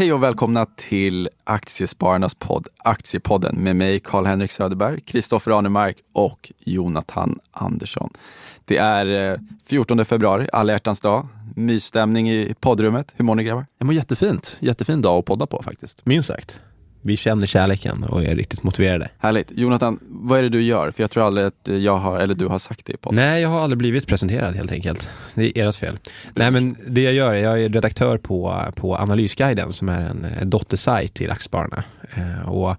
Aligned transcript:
Hej 0.00 0.12
och 0.12 0.22
välkomna 0.22 0.66
till 0.66 1.28
Aktiespararnas 1.44 2.34
podd 2.34 2.66
Aktiepodden 2.78 3.56
med 3.56 3.76
mig 3.76 4.00
Karl-Henrik 4.00 4.50
Söderberg, 4.50 5.00
Kristoffer 5.00 5.58
Arnemark 5.58 5.96
och 6.12 6.52
Jonathan 6.58 7.38
Andersson. 7.50 8.10
Det 8.64 8.76
är 8.76 9.40
14 9.66 9.98
eh, 9.98 10.04
februari, 10.04 10.48
alla 10.52 10.72
hjärtans 10.72 11.00
dag. 11.00 11.26
Mysstämning 11.56 12.30
i 12.30 12.54
poddrummet. 12.60 13.12
Hur 13.16 13.24
mår 13.24 13.34
ni 13.34 13.44
grabbar? 13.44 13.66
Jag 13.78 13.86
mår 13.86 13.94
jättefint. 13.94 14.56
Jättefin 14.60 15.02
dag 15.02 15.18
att 15.18 15.24
podda 15.24 15.46
på 15.46 15.62
faktiskt. 15.62 16.06
Minst 16.06 16.28
sagt. 16.28 16.60
Vi 17.02 17.16
känner 17.16 17.46
kärleken 17.46 18.04
och 18.04 18.24
är 18.24 18.36
riktigt 18.36 18.62
motiverade. 18.62 19.08
Härligt. 19.18 19.50
Jonathan, 19.50 19.98
vad 20.02 20.38
är 20.38 20.42
det 20.42 20.48
du 20.48 20.62
gör? 20.62 20.90
För 20.90 21.02
jag 21.02 21.10
tror 21.10 21.26
aldrig 21.26 21.46
att 21.46 21.68
jag 21.82 21.96
har, 21.96 22.18
eller 22.18 22.34
du 22.34 22.46
har 22.46 22.58
sagt 22.58 22.86
det 22.86 22.92
i 22.92 22.96
podden. 22.96 23.24
Nej, 23.24 23.42
jag 23.42 23.48
har 23.48 23.60
aldrig 23.60 23.78
blivit 23.78 24.06
presenterad 24.06 24.54
helt 24.54 24.72
enkelt. 24.72 25.10
Det 25.34 25.58
är 25.58 25.68
ert 25.68 25.76
fel. 25.76 25.98
Nej, 26.34 26.50
men 26.50 26.76
det 26.88 27.02
jag 27.02 27.14
gör, 27.14 27.34
jag 27.34 27.62
är 27.62 27.68
redaktör 27.68 28.18
på, 28.18 28.64
på 28.74 28.96
Analysguiden 28.96 29.72
som 29.72 29.88
är 29.88 30.00
en, 30.00 30.50
dottersajt 30.50 31.14
till 31.14 31.30
Aktiespararna. 31.30 31.84
Eh, 32.14 32.48
och 32.48 32.76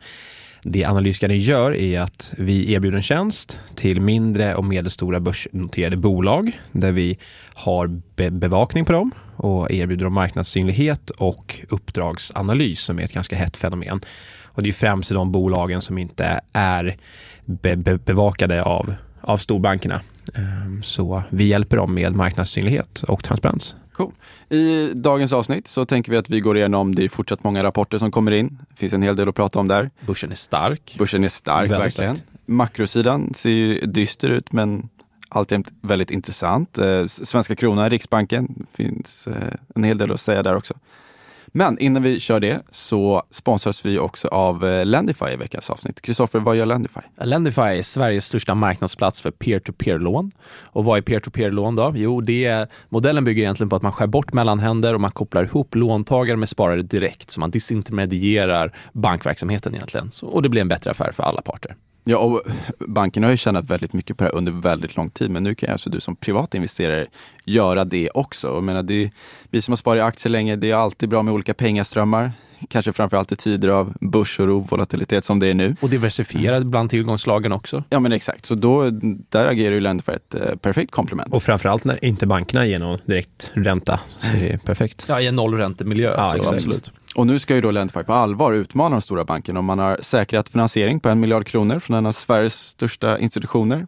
det 0.64 0.86
Analysguiden 0.86 1.38
gör 1.38 1.76
är 1.76 2.00
att 2.00 2.34
vi 2.38 2.74
erbjuder 2.74 2.98
en 2.98 3.04
tjänst 3.04 3.60
till 3.76 4.02
mindre 4.02 4.56
och 4.56 4.66
medelstora 4.66 5.20
börsnoterade 5.20 5.98
bolag 5.98 6.62
där 6.72 6.92
vi 6.92 7.18
har 7.54 7.88
be 8.16 8.32
bevakning 8.32 8.86
på 8.86 8.92
dem 8.92 9.12
och 9.42 9.72
erbjuder 9.72 10.04
dem 10.04 10.14
marknadssynlighet 10.14 11.10
och 11.10 11.62
uppdragsanalys 11.70 12.80
som 12.80 13.00
är 13.00 13.04
ett 13.04 13.14
ganska 13.14 13.36
hett 13.36 13.58
fenomen. 13.58 14.02
Och 14.44 14.64
det 14.64 14.70
är 14.70 14.74
främst 14.74 15.12
de 15.12 15.32
bolagen 15.32 15.82
som 15.82 15.98
inte 15.98 16.42
är 16.54 16.98
be 17.46 17.76
be 17.76 17.98
bevakade 17.98 18.64
av, 18.64 18.96
av 19.22 19.38
storbankerna. 19.38 20.02
Ehm, 20.36 20.84
så 20.84 21.24
vi 21.30 21.44
hjälper 21.44 21.78
dem 21.78 21.94
med 21.94 22.16
marknadssynlighet 22.16 23.04
och 23.04 23.24
transparens. 23.24 23.76
Cool. 23.94 24.12
I 24.50 24.90
dagens 24.94 25.34
avsnitt 25.34 25.68
så 25.68 25.86
tänker 25.86 26.12
vi 26.12 26.18
att 26.18 26.30
vi 26.30 26.40
går 26.40 26.58
igenom, 26.58 26.96
det 26.96 27.04
är 27.04 27.10
fortsatt 27.10 27.44
många 27.44 27.64
rapporter 27.64 27.98
som 27.98 28.12
kommer 28.12 28.32
in. 28.32 28.60
Det 28.70 28.76
finns 28.76 28.94
en 28.94 29.02
hel 29.02 29.16
del 29.16 29.30
att 29.30 29.36
prata 29.36 29.60
om 29.60 29.68
där. 29.68 29.90
Börsen 30.06 30.32
är 30.32 30.36
stark. 30.36 30.96
Börsen 30.98 31.24
är 31.24 31.30
stark, 31.30 31.72
Väldigt 31.72 31.80
verkligen. 31.80 32.16
Stark. 32.16 32.28
Makrosidan 32.46 33.34
ser 33.34 33.50
ju 33.50 33.80
dyster 33.80 34.30
ut, 34.30 34.52
men 34.52 34.90
alltjämt 35.32 35.72
väldigt 35.82 36.12
intressant. 36.12 36.78
Eh, 36.78 37.08
svenska 37.08 37.56
kronan, 37.56 37.90
Riksbanken, 37.90 38.68
finns 38.74 39.28
eh, 39.28 39.54
en 39.76 39.84
hel 39.84 39.98
del 39.98 40.12
att 40.12 40.22
säga 40.22 40.44
där 40.44 40.56
också. 40.56 40.74
Men 41.54 41.80
innan 41.80 42.04
vi 42.04 42.20
kör 42.20 42.40
det 42.40 42.62
så 42.72 43.24
sponsras 43.30 43.86
vi 43.86 44.00
också 44.00 44.28
av 44.28 44.66
eh, 44.66 44.86
Lendify 44.86 45.26
i 45.26 45.36
veckans 45.36 45.70
avsnitt. 45.70 46.02
Kristoffer, 46.02 46.40
vad 46.40 46.56
gör 46.56 46.66
Lendify? 46.66 47.00
Lendify 47.22 47.62
är 47.62 47.84
Sveriges 47.84 48.26
största 48.26 48.56
marknadsplats 48.56 49.22
för 49.22 49.32
peer-to-peer-lån. 49.32 50.32
Och 50.64 50.86
vad 50.86 50.98
är 50.98 51.02
peer-to-peer-lån 51.02 51.76
då? 51.76 51.94
Jo, 51.96 52.22
det 52.22 52.46
är, 52.46 52.68
modellen 52.90 53.24
bygger 53.24 53.44
egentligen 53.44 53.70
på 53.70 53.76
att 53.76 53.82
man 53.82 53.92
skär 53.92 54.08
bort 54.08 54.34
mellanhänder 54.34 54.94
och 54.94 55.02
man 55.02 55.12
kopplar 55.12 55.44
ihop 55.44 55.76
låntagare 55.76 56.38
med 56.38 56.50
sparare 56.50 56.82
direkt. 56.82 57.32
Så 57.32 57.40
man 57.40 57.52
disintermedierar 57.52 58.76
bankverksamheten 58.94 59.76
egentligen. 59.76 60.12
Så, 60.12 60.28
och 60.28 60.42
det 60.42 60.50
blir 60.50 60.62
en 60.62 60.68
bättre 60.68 60.92
affär 60.92 61.12
för 61.12 61.24
alla 61.24 61.42
parter. 61.42 61.76
Ja, 62.04 62.18
och 62.18 62.42
bankerna 62.80 63.28
har 63.28 63.32
ju 63.32 63.38
tjänat 63.38 63.66
väldigt 63.66 63.94
mycket 63.94 64.18
på 64.18 64.24
det 64.24 64.30
här 64.30 64.38
under 64.38 64.52
väldigt 64.52 64.96
lång 64.96 65.10
tid, 65.10 65.32
men 65.32 65.44
nu 65.44 65.56
kan 65.56 65.72
alltså 65.72 65.90
du 65.90 66.00
som 66.00 66.16
privat 66.16 66.56
investerare 66.56 67.08
göra 67.52 67.86
det 67.86 68.10
också. 68.10 68.48
Jag 68.48 68.64
menar, 68.64 68.84
det 68.84 69.04
är, 69.04 69.12
vi 69.50 69.62
som 69.62 69.72
har 69.72 69.78
sparat 69.78 69.98
i 69.98 70.02
aktier 70.02 70.32
länge, 70.32 70.56
det 70.56 70.72
är 70.72 70.76
alltid 70.76 71.10
bra 71.10 71.24
med 71.24 71.34
olika 71.34 71.54
pengaströmmar. 71.54 72.32
Kanske 72.70 72.94
framförallt 72.94 73.32
i 73.32 73.36
tider 73.36 73.70
av 73.70 73.94
börsoro, 74.02 74.60
volatilitet 74.60 75.26
som 75.26 75.40
det 75.40 75.48
är 75.48 75.54
nu. 75.54 75.76
Och 75.82 75.90
diversifierad 75.90 76.70
bland 76.70 76.90
tillgångslagen 76.90 77.52
också. 77.52 77.84
Ja 77.90 78.00
men 78.00 78.12
exakt, 78.12 78.46
så 78.46 78.56
då, 78.56 78.90
där 79.30 79.48
agerar 79.48 79.74
ju 79.74 79.80
Lend 79.80 80.04
för 80.04 80.12
ett 80.12 80.36
eh, 80.36 80.56
perfekt 80.56 80.92
komplement. 80.92 81.34
Och 81.34 81.44
framförallt 81.44 81.84
när 81.84 82.06
inte 82.06 82.28
bankerna 82.28 82.66
ger 82.66 82.80
någon 82.80 83.00
direkt 83.06 83.52
ränta, 83.54 84.00
så 84.08 84.28
det 84.34 84.50
är 84.50 84.58
perfekt. 84.58 85.06
Ja, 85.08 85.22
i 85.22 85.28
en 85.28 85.36
nollräntemiljö, 85.36 86.14
ja, 86.18 86.36
så 86.44 86.54
absolut. 86.54 86.92
Och 87.16 87.28
nu 87.28 87.40
ska 87.40 87.56
ju 87.56 87.62
då 87.62 87.72
Lendify 87.72 88.04
på 88.04 88.14
allvar 88.14 88.54
utmana 88.54 88.96
de 88.96 89.02
stora 89.02 89.26
bankerna 89.26 89.60
och 89.60 89.64
man 89.64 89.80
har 89.80 89.98
säkrat 90.02 90.50
finansiering 90.50 91.00
på 91.00 91.10
en 91.10 91.20
miljard 91.20 91.48
kronor 91.48 91.80
från 91.80 91.98
en 91.98 92.06
av 92.06 92.12
Sveriges 92.12 92.56
största 92.56 93.20
institutioner. 93.20 93.88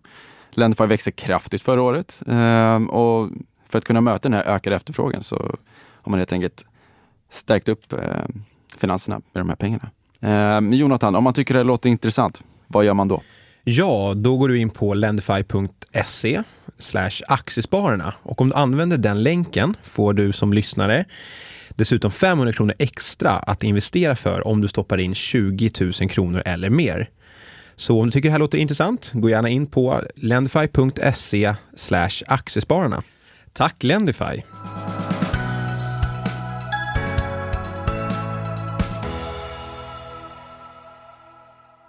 Lendify 0.52 0.86
växte 0.86 1.12
kraftigt 1.12 1.62
förra 1.62 1.82
året 1.82 2.22
ehm, 2.28 2.90
och 2.90 3.30
för 3.74 3.78
att 3.78 3.86
kunna 3.86 4.02
möta 4.02 4.30
den 4.30 4.34
här 4.34 4.56
ökade 4.56 4.76
efterfrågan 4.76 5.24
så 5.24 5.36
har 6.02 6.10
man 6.10 6.20
helt 6.20 6.34
enkelt 6.34 6.66
stärkt 7.32 7.70
upp 7.70 7.94
eh, 7.94 8.00
finanserna 8.78 9.22
med 9.32 9.42
de 9.42 9.50
här 9.50 9.56
pengarna. 9.56 9.90
Eh, 10.20 10.78
Jonathan, 10.78 11.16
om 11.16 11.24
man 11.24 11.34
tycker 11.34 11.54
det 11.54 11.64
låter 11.64 11.90
intressant, 11.90 12.44
vad 12.68 12.86
gör 12.86 12.94
man 12.94 13.08
då? 13.08 13.22
Ja, 13.64 14.14
då 14.16 14.38
går 14.38 14.50
du 14.50 14.60
in 14.60 14.70
på 14.70 14.94
lendify.se 14.94 16.44
aktiespararna 17.28 18.14
och 18.24 18.42
om 18.42 18.50
du 18.50 18.56
använder 18.56 18.98
den 18.98 19.24
länken 19.24 19.76
får 19.84 20.14
du 20.14 20.34
som 20.34 20.54
lyssnare 20.54 21.06
dessutom 21.70 22.12
500 22.12 22.54
kronor 22.54 22.76
extra 22.80 23.32
att 23.32 23.64
investera 23.64 24.16
för 24.16 24.48
om 24.48 24.62
du 24.62 24.68
stoppar 24.68 24.98
in 24.98 25.16
20 25.16 25.72
000 25.80 25.94
kronor 25.94 26.42
eller 26.46 26.70
mer. 26.70 27.10
Så 27.76 28.00
om 28.00 28.06
du 28.06 28.12
tycker 28.12 28.30
det 28.30 28.32
här 28.32 28.40
låter 28.40 28.58
intressant, 28.58 29.12
gå 29.14 29.30
gärna 29.30 29.50
in 29.50 29.68
på 29.68 30.02
lendify.se 30.16 31.56
aktiespararna. 32.28 33.04
Tack 33.54 33.84
Lendify! 33.84 34.44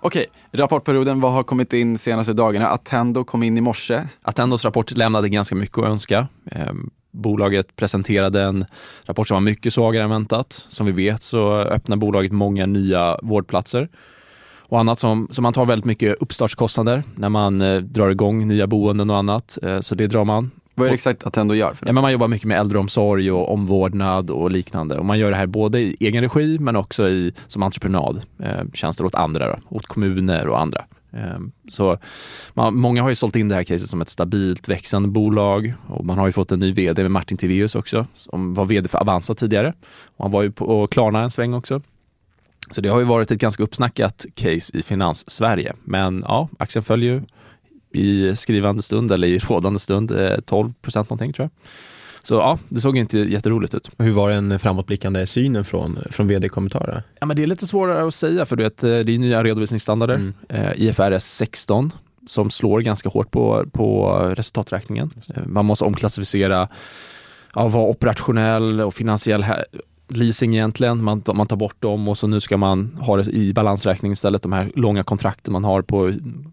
Okej, 0.00 0.26
rapportperioden, 0.53 1.20
vad 1.20 1.32
har 1.32 1.42
kommit 1.42 1.72
in 1.72 1.98
senaste 1.98 2.32
dagarna? 2.32 2.69
Attendo 2.69 3.24
kom 3.24 3.42
in 3.42 3.56
i 3.56 3.60
morse. 3.60 4.08
Attendos 4.22 4.64
rapport 4.64 4.91
lämnade 4.91 5.28
ganska 5.28 5.54
mycket 5.54 5.78
att 5.78 5.84
önska. 5.84 6.28
Ehm, 6.50 6.91
Bolaget 7.10 7.76
presenterade 7.76 8.42
en 8.42 8.64
rapport 9.04 9.28
som 9.28 9.34
var 9.34 9.41
mycket 9.41 9.74
svagare 9.74 10.04
än 10.04 10.10
väntat. 10.10 10.66
Som 10.69 10.86
vi 10.86 10.92
vet 10.92 11.22
så 11.22 11.53
öppnar 11.54 11.97
bolaget 11.97 12.32
många 12.32 12.66
nya 12.66 13.19
vårdplatser 13.22 13.88
och 14.58 14.80
annat 14.80 14.98
som, 14.98 15.28
som 15.30 15.42
man 15.42 15.53
tar 15.53 15.66
väldigt 15.66 15.84
mycket 15.86 16.16
uppstartskostnader 16.20 17.03
när 17.14 17.28
man 17.28 17.60
eh, 17.60 17.76
drar 17.76 18.10
igång 18.10 18.48
nya 18.48 18.66
boenden 18.66 19.10
och 19.10 19.16
annat. 19.16 19.58
Eh, 19.62 19.80
så 19.80 19.94
det 19.94 20.06
drar 20.06 20.24
man. 20.24 20.50
Vad 20.74 20.86
är 20.86 20.90
det 20.90 20.94
exakt 20.94 21.26
Attendo 21.26 21.54
gör? 21.54 21.74
För 21.74 21.86
ja, 21.86 21.92
men 21.92 22.02
man 22.02 22.12
jobbar 22.12 22.28
mycket 22.28 22.46
med 22.46 22.58
äldreomsorg 22.58 23.32
och 23.32 23.52
omvårdnad 23.52 24.30
och 24.30 24.50
liknande. 24.50 24.98
Och 24.98 25.04
man 25.04 25.18
gör 25.18 25.30
det 25.30 25.36
här 25.36 25.46
både 25.46 25.80
i 25.80 25.96
egen 26.00 26.22
regi 26.22 26.58
men 26.58 26.76
också 26.76 27.08
i, 27.08 27.32
som 27.46 27.62
entreprenad. 27.62 28.22
Eh, 28.38 28.64
tjänster 28.72 29.04
åt 29.04 29.14
andra, 29.14 29.48
då, 29.48 29.76
åt 29.76 29.86
kommuner 29.86 30.48
och 30.48 30.60
andra. 30.60 30.84
Ehm, 31.12 31.52
så 31.70 31.98
man, 32.54 32.76
många 32.76 33.02
har 33.02 33.08
ju 33.08 33.14
sålt 33.14 33.36
in 33.36 33.48
det 33.48 33.54
här 33.54 33.64
caset 33.64 33.88
som 33.88 34.00
ett 34.00 34.08
stabilt 34.08 34.68
växande 34.68 35.08
bolag 35.08 35.74
och 35.88 36.04
man 36.04 36.18
har 36.18 36.26
ju 36.26 36.32
fått 36.32 36.52
en 36.52 36.58
ny 36.58 36.72
vd 36.72 37.02
med 37.02 37.10
Martin 37.10 37.38
Tivéus 37.38 37.74
också 37.74 38.06
som 38.16 38.54
var 38.54 38.64
vd 38.64 38.88
för 38.88 38.98
Avanza 38.98 39.34
tidigare. 39.34 39.72
Och 40.16 40.24
han 40.24 40.30
var 40.30 40.42
ju 40.42 40.52
på 40.52 40.86
Klarna 40.86 41.22
en 41.22 41.30
sväng 41.30 41.54
också. 41.54 41.80
Så 42.70 42.80
det 42.80 42.88
har 42.88 42.98
ju 42.98 43.04
varit 43.04 43.30
ett 43.30 43.38
ganska 43.38 43.62
uppsnackat 43.62 44.26
case 44.34 44.78
i 44.78 44.82
finans-Sverige. 44.82 45.74
Men 45.84 46.22
ja, 46.26 46.48
aktien 46.58 46.84
följer 46.84 47.12
ju 47.12 47.22
i 47.94 48.37
skrivande 48.37 48.82
stund 48.82 49.12
eller 49.12 49.28
i 49.28 49.38
rådande 49.38 49.78
stund 49.78 50.12
12 50.47 50.69
eh, 50.69 50.72
procent 50.82 51.10
någonting 51.10 51.32
tror 51.32 51.44
jag. 51.44 51.71
Så 52.22 52.34
ja, 52.34 52.59
det 52.69 52.81
såg 52.81 52.97
inte 52.97 53.19
jätteroligt 53.19 53.75
ut. 53.75 53.91
Hur 53.99 54.12
var 54.12 54.31
den 54.31 54.59
framåtblickande 54.59 55.27
synen 55.27 55.65
från, 55.65 55.99
från 56.10 56.28
vd-kommentarer? 56.28 57.03
Ja, 57.21 57.27
men 57.27 57.37
det 57.37 57.43
är 57.43 57.47
lite 57.47 57.66
svårare 57.66 58.06
att 58.06 58.15
säga 58.15 58.47
för 58.47 58.56
du 58.56 58.62
vet, 58.62 58.84
eh, 58.84 58.88
det 58.88 59.15
är 59.15 59.19
nya 59.19 59.44
redovisningsstandarder. 59.44 60.15
Mm. 60.15 60.34
Eh, 60.49 60.72
IFRS 60.77 61.22
16 61.22 61.93
som 62.27 62.50
slår 62.50 62.81
ganska 62.81 63.09
hårt 63.09 63.31
på, 63.31 63.65
på 63.72 64.19
resultaträkningen. 64.37 65.10
Man 65.47 65.65
måste 65.65 65.84
omklassificera 65.84 66.69
ja, 67.54 67.69
vara 67.69 67.84
operationell 67.84 68.80
och 68.80 68.95
finansiell 68.95 69.45
leasing 70.16 70.55
egentligen. 70.55 71.05
Man, 71.05 71.22
man 71.34 71.47
tar 71.47 71.57
bort 71.57 71.83
dem 71.83 72.09
och 72.09 72.19
så 72.19 72.27
nu 72.27 72.41
ska 72.41 72.57
man 72.57 72.99
ha 73.01 73.16
det 73.16 73.31
i 73.33 73.53
balansräkning 73.53 74.13
istället. 74.13 74.43
De 74.43 74.53
här 74.53 74.72
långa 74.75 75.03
kontrakten 75.03 75.53
man 75.53 75.65
har 75.65 75.83
på 75.83 76.13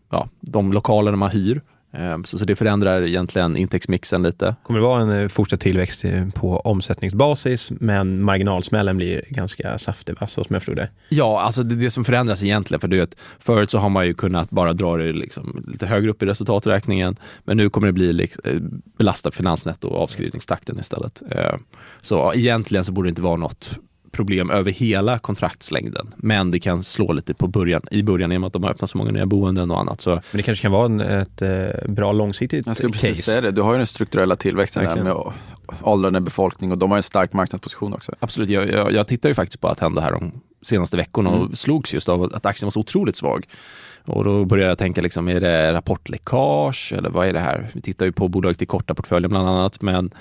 ja, 0.09 0.29
de 0.39 0.73
lokaler 0.73 1.15
man 1.15 1.29
hyr. 1.29 1.61
Ehm, 1.93 2.23
så, 2.23 2.37
så 2.37 2.45
det 2.45 2.55
förändrar 2.55 3.01
egentligen 3.01 3.57
intäktsmixen 3.57 4.23
lite. 4.23 4.55
Kommer 4.63 4.79
det 4.79 4.85
vara 4.85 5.01
en 5.01 5.21
eh, 5.21 5.27
fortsatt 5.27 5.59
tillväxt 5.59 6.05
på 6.33 6.57
omsättningsbasis, 6.57 7.71
men 7.79 8.23
marginalsmällen 8.23 8.97
blir 8.97 9.25
ganska 9.29 9.79
saftig, 9.79 10.15
va? 10.19 10.27
så 10.27 10.43
som 10.43 10.53
jag 10.53 10.61
förstod 10.61 10.75
det? 10.75 10.89
Ja, 11.09 11.41
alltså 11.41 11.63
det, 11.63 11.75
det 11.75 11.91
som 11.91 12.05
förändras 12.05 12.43
egentligen, 12.43 12.79
för 12.79 12.87
du 12.87 12.99
vet, 12.99 13.15
förut 13.39 13.69
så 13.69 13.77
har 13.77 13.89
man 13.89 14.05
ju 14.05 14.13
kunnat 14.13 14.49
bara 14.49 14.73
dra 14.73 14.97
det 14.97 15.13
liksom 15.13 15.65
lite 15.67 15.85
högre 15.85 16.11
upp 16.11 16.23
i 16.23 16.25
resultaträkningen, 16.25 17.15
men 17.43 17.57
nu 17.57 17.69
kommer 17.69 17.87
det 17.87 17.93
bli 17.93 18.13
liksom, 18.13 18.43
eh, 18.45 18.59
belasta 18.97 19.31
finansnetto 19.31 19.87
och 19.87 20.03
avskrivningstakten 20.03 20.79
istället. 20.79 21.21
Ehm, 21.31 21.63
så 22.01 22.33
egentligen 22.33 22.85
så 22.85 22.91
borde 22.91 23.07
det 23.07 23.09
inte 23.09 23.21
vara 23.21 23.35
något 23.35 23.79
problem 24.11 24.49
över 24.49 24.71
hela 24.71 25.19
kontraktslängden. 25.19 26.07
Men 26.15 26.51
det 26.51 26.59
kan 26.59 26.83
slå 26.83 27.13
lite 27.13 27.33
på 27.33 27.47
början, 27.47 27.81
i 27.91 28.03
början 28.03 28.31
i 28.31 28.37
och 28.37 28.41
med 28.41 28.47
att 28.47 28.53
de 28.53 28.63
har 28.63 28.69
öppnat 28.69 28.89
så 28.89 28.97
många 28.97 29.11
nya 29.11 29.25
boenden 29.25 29.71
och 29.71 29.79
annat. 29.79 30.01
Så. 30.01 30.09
Men 30.09 30.21
det 30.31 30.43
kanske 30.43 30.61
kan 30.61 30.71
vara 30.71 30.85
en, 30.85 30.99
ett 31.01 31.41
eh, 31.41 31.49
bra 31.87 32.11
långsiktigt 32.11 32.65
Jag 32.65 32.77
skulle 32.77 32.93
precis 32.93 33.25
säga 33.25 33.41
det. 33.41 33.51
Du 33.51 33.61
har 33.61 33.71
ju 33.71 33.77
den 33.77 33.87
strukturella 33.87 34.35
tillväxten 34.35 34.85
där 34.85 35.03
med 35.03 35.15
åldrande 35.81 36.21
befolkning 36.21 36.71
och 36.71 36.77
de 36.77 36.89
har 36.89 36.97
en 36.97 37.03
stark 37.03 37.33
marknadsposition 37.33 37.93
också. 37.93 38.15
Absolut. 38.19 38.49
Jag, 38.49 38.69
jag, 38.69 38.91
jag 38.91 39.07
tittar 39.07 39.29
ju 39.29 39.35
faktiskt 39.35 39.61
på 39.61 39.67
att 39.67 39.79
hända 39.79 40.01
här 40.01 40.11
de 40.11 40.31
senaste 40.61 40.97
veckorna 40.97 41.29
och 41.29 41.37
mm. 41.37 41.55
slogs 41.55 41.93
just 41.93 42.09
av 42.09 42.23
att 42.23 42.45
aktien 42.45 42.65
var 42.65 42.71
så 42.71 42.79
otroligt 42.79 43.15
svag. 43.15 43.45
Och 44.05 44.23
då 44.23 44.45
började 44.45 44.71
jag 44.71 44.77
tänka, 44.77 45.01
liksom, 45.01 45.27
är 45.27 45.39
det 45.39 45.73
rapportläckage 45.73 46.93
eller 46.97 47.09
vad 47.09 47.27
är 47.27 47.33
det 47.33 47.39
här? 47.39 47.69
Vi 47.73 47.81
tittar 47.81 48.05
ju 48.05 48.11
på 48.11 48.27
bolaget 48.27 48.61
i 48.61 48.65
korta 48.65 48.93
portföljen 48.93 49.29
bland 49.29 49.49
annat, 49.49 49.81
men 49.81 50.11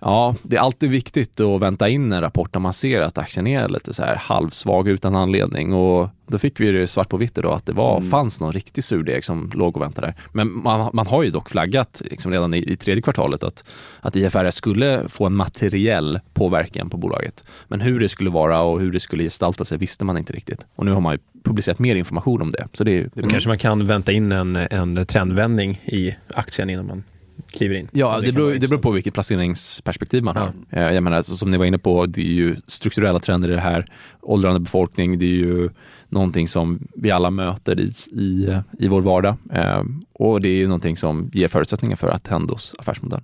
Ja, 0.00 0.34
det 0.42 0.56
är 0.56 0.60
alltid 0.60 0.90
viktigt 0.90 1.40
att 1.40 1.60
vänta 1.60 1.88
in 1.88 2.12
en 2.12 2.20
rapport 2.20 2.54
när 2.54 2.60
man 2.60 2.72
ser 2.72 3.00
att 3.00 3.18
aktien 3.18 3.46
är 3.46 3.68
lite 3.68 3.94
så 3.94 4.02
här 4.02 4.16
halvsvag 4.16 4.88
utan 4.88 5.16
anledning 5.16 5.74
och 5.74 6.08
då 6.26 6.38
fick 6.38 6.60
vi 6.60 6.72
det 6.72 6.86
svart 6.86 7.08
på 7.08 7.16
vitt 7.16 7.34
då 7.34 7.50
att 7.50 7.66
det 7.66 7.72
var, 7.72 7.96
mm. 7.96 8.10
fanns 8.10 8.40
någon 8.40 8.52
riktig 8.52 8.84
surdeg 8.84 9.24
som 9.24 9.50
låg 9.54 9.76
och 9.76 9.82
väntade. 9.82 10.14
Men 10.32 10.62
man, 10.62 10.90
man 10.92 11.06
har 11.06 11.22
ju 11.22 11.30
dock 11.30 11.50
flaggat 11.50 12.02
liksom 12.04 12.32
redan 12.32 12.54
i, 12.54 12.72
i 12.72 12.76
tredje 12.76 13.02
kvartalet 13.02 13.44
att, 13.44 13.64
att 14.00 14.16
IFRS 14.16 14.54
skulle 14.54 15.08
få 15.08 15.26
en 15.26 15.36
materiell 15.36 16.20
påverkan 16.34 16.90
på 16.90 16.96
bolaget. 16.96 17.44
Men 17.68 17.80
hur 17.80 18.00
det 18.00 18.08
skulle 18.08 18.30
vara 18.30 18.60
och 18.60 18.80
hur 18.80 18.92
det 18.92 19.00
skulle 19.00 19.22
gestalta 19.22 19.64
sig 19.64 19.78
visste 19.78 20.04
man 20.04 20.18
inte 20.18 20.32
riktigt. 20.32 20.66
Och 20.74 20.84
nu 20.84 20.92
har 20.92 21.00
man 21.00 21.12
ju 21.12 21.18
publicerat 21.44 21.78
mer 21.78 21.96
information 21.96 22.42
om 22.42 22.50
det. 22.50 22.68
Så 22.72 22.84
det, 22.84 23.02
det 23.02 23.22
Då 23.22 23.28
kanske 23.28 23.48
man 23.48 23.58
kan 23.58 23.86
vänta 23.86 24.12
in 24.12 24.32
en, 24.32 24.56
en 24.56 25.06
trendvändning 25.06 25.80
i 25.84 26.16
aktien 26.34 26.70
innan 26.70 26.86
man 26.86 27.04
kliver 27.50 27.74
in. 27.74 27.88
Ja, 27.92 28.18
det, 28.20 28.26
det 28.26 28.32
beror, 28.32 28.54
det 28.54 28.68
beror 28.68 28.80
på 28.80 28.90
vilket 28.90 29.14
placeringsperspektiv 29.14 30.22
man 30.22 30.36
har. 30.36 30.52
Ja. 30.70 30.78
Eh, 30.78 30.94
jag 30.94 31.02
menar, 31.02 31.22
som 31.22 31.50
ni 31.50 31.56
var 31.56 31.64
inne 31.64 31.78
på, 31.78 32.06
det 32.06 32.20
är 32.20 32.24
ju 32.34 32.56
strukturella 32.66 33.18
trender 33.18 33.48
i 33.48 33.52
det 33.52 33.60
här. 33.60 33.86
Åldrande 34.22 34.60
befolkning, 34.60 35.18
det 35.18 35.26
är 35.26 35.36
ju 35.36 35.70
någonting 36.08 36.48
som 36.48 36.88
vi 36.94 37.10
alla 37.10 37.30
möter 37.30 37.80
i, 37.80 37.92
i, 38.20 38.60
i 38.78 38.88
vår 38.88 39.02
vardag. 39.02 39.36
Eh, 39.52 39.82
och 40.12 40.40
det 40.40 40.48
är 40.48 40.56
ju 40.56 40.66
någonting 40.66 40.96
som 40.96 41.30
ger 41.32 41.48
förutsättningar 41.48 41.96
för 41.96 42.08
Attendos 42.08 42.74
affärsmodell. 42.78 43.20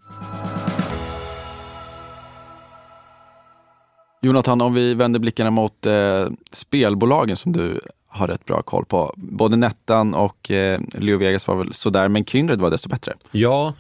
Jonathan, 4.25 4.61
om 4.61 4.75
vi 4.75 4.95
vänder 4.95 5.21
blickarna 5.21 5.51
mot 5.51 5.87
eh, 5.87 6.27
spelbolagen 6.53 7.37
som 7.37 7.53
du 7.53 7.81
har 8.13 8.29
rätt 8.29 8.45
bra 8.47 8.63
koll 8.63 8.85
på. 8.85 9.15
Både 9.17 9.57
Nettan 9.57 10.15
och 10.15 10.51
eh, 10.51 10.81
Leo 10.95 11.19
Vegas 11.19 11.47
var 11.47 11.57
väl 11.57 11.75
sådär, 11.75 12.09
men 12.09 12.25
Kindred 12.25 12.59
var 12.59 12.71
desto 12.71 12.89
bättre. 12.89 13.15
Ja, 13.31 13.75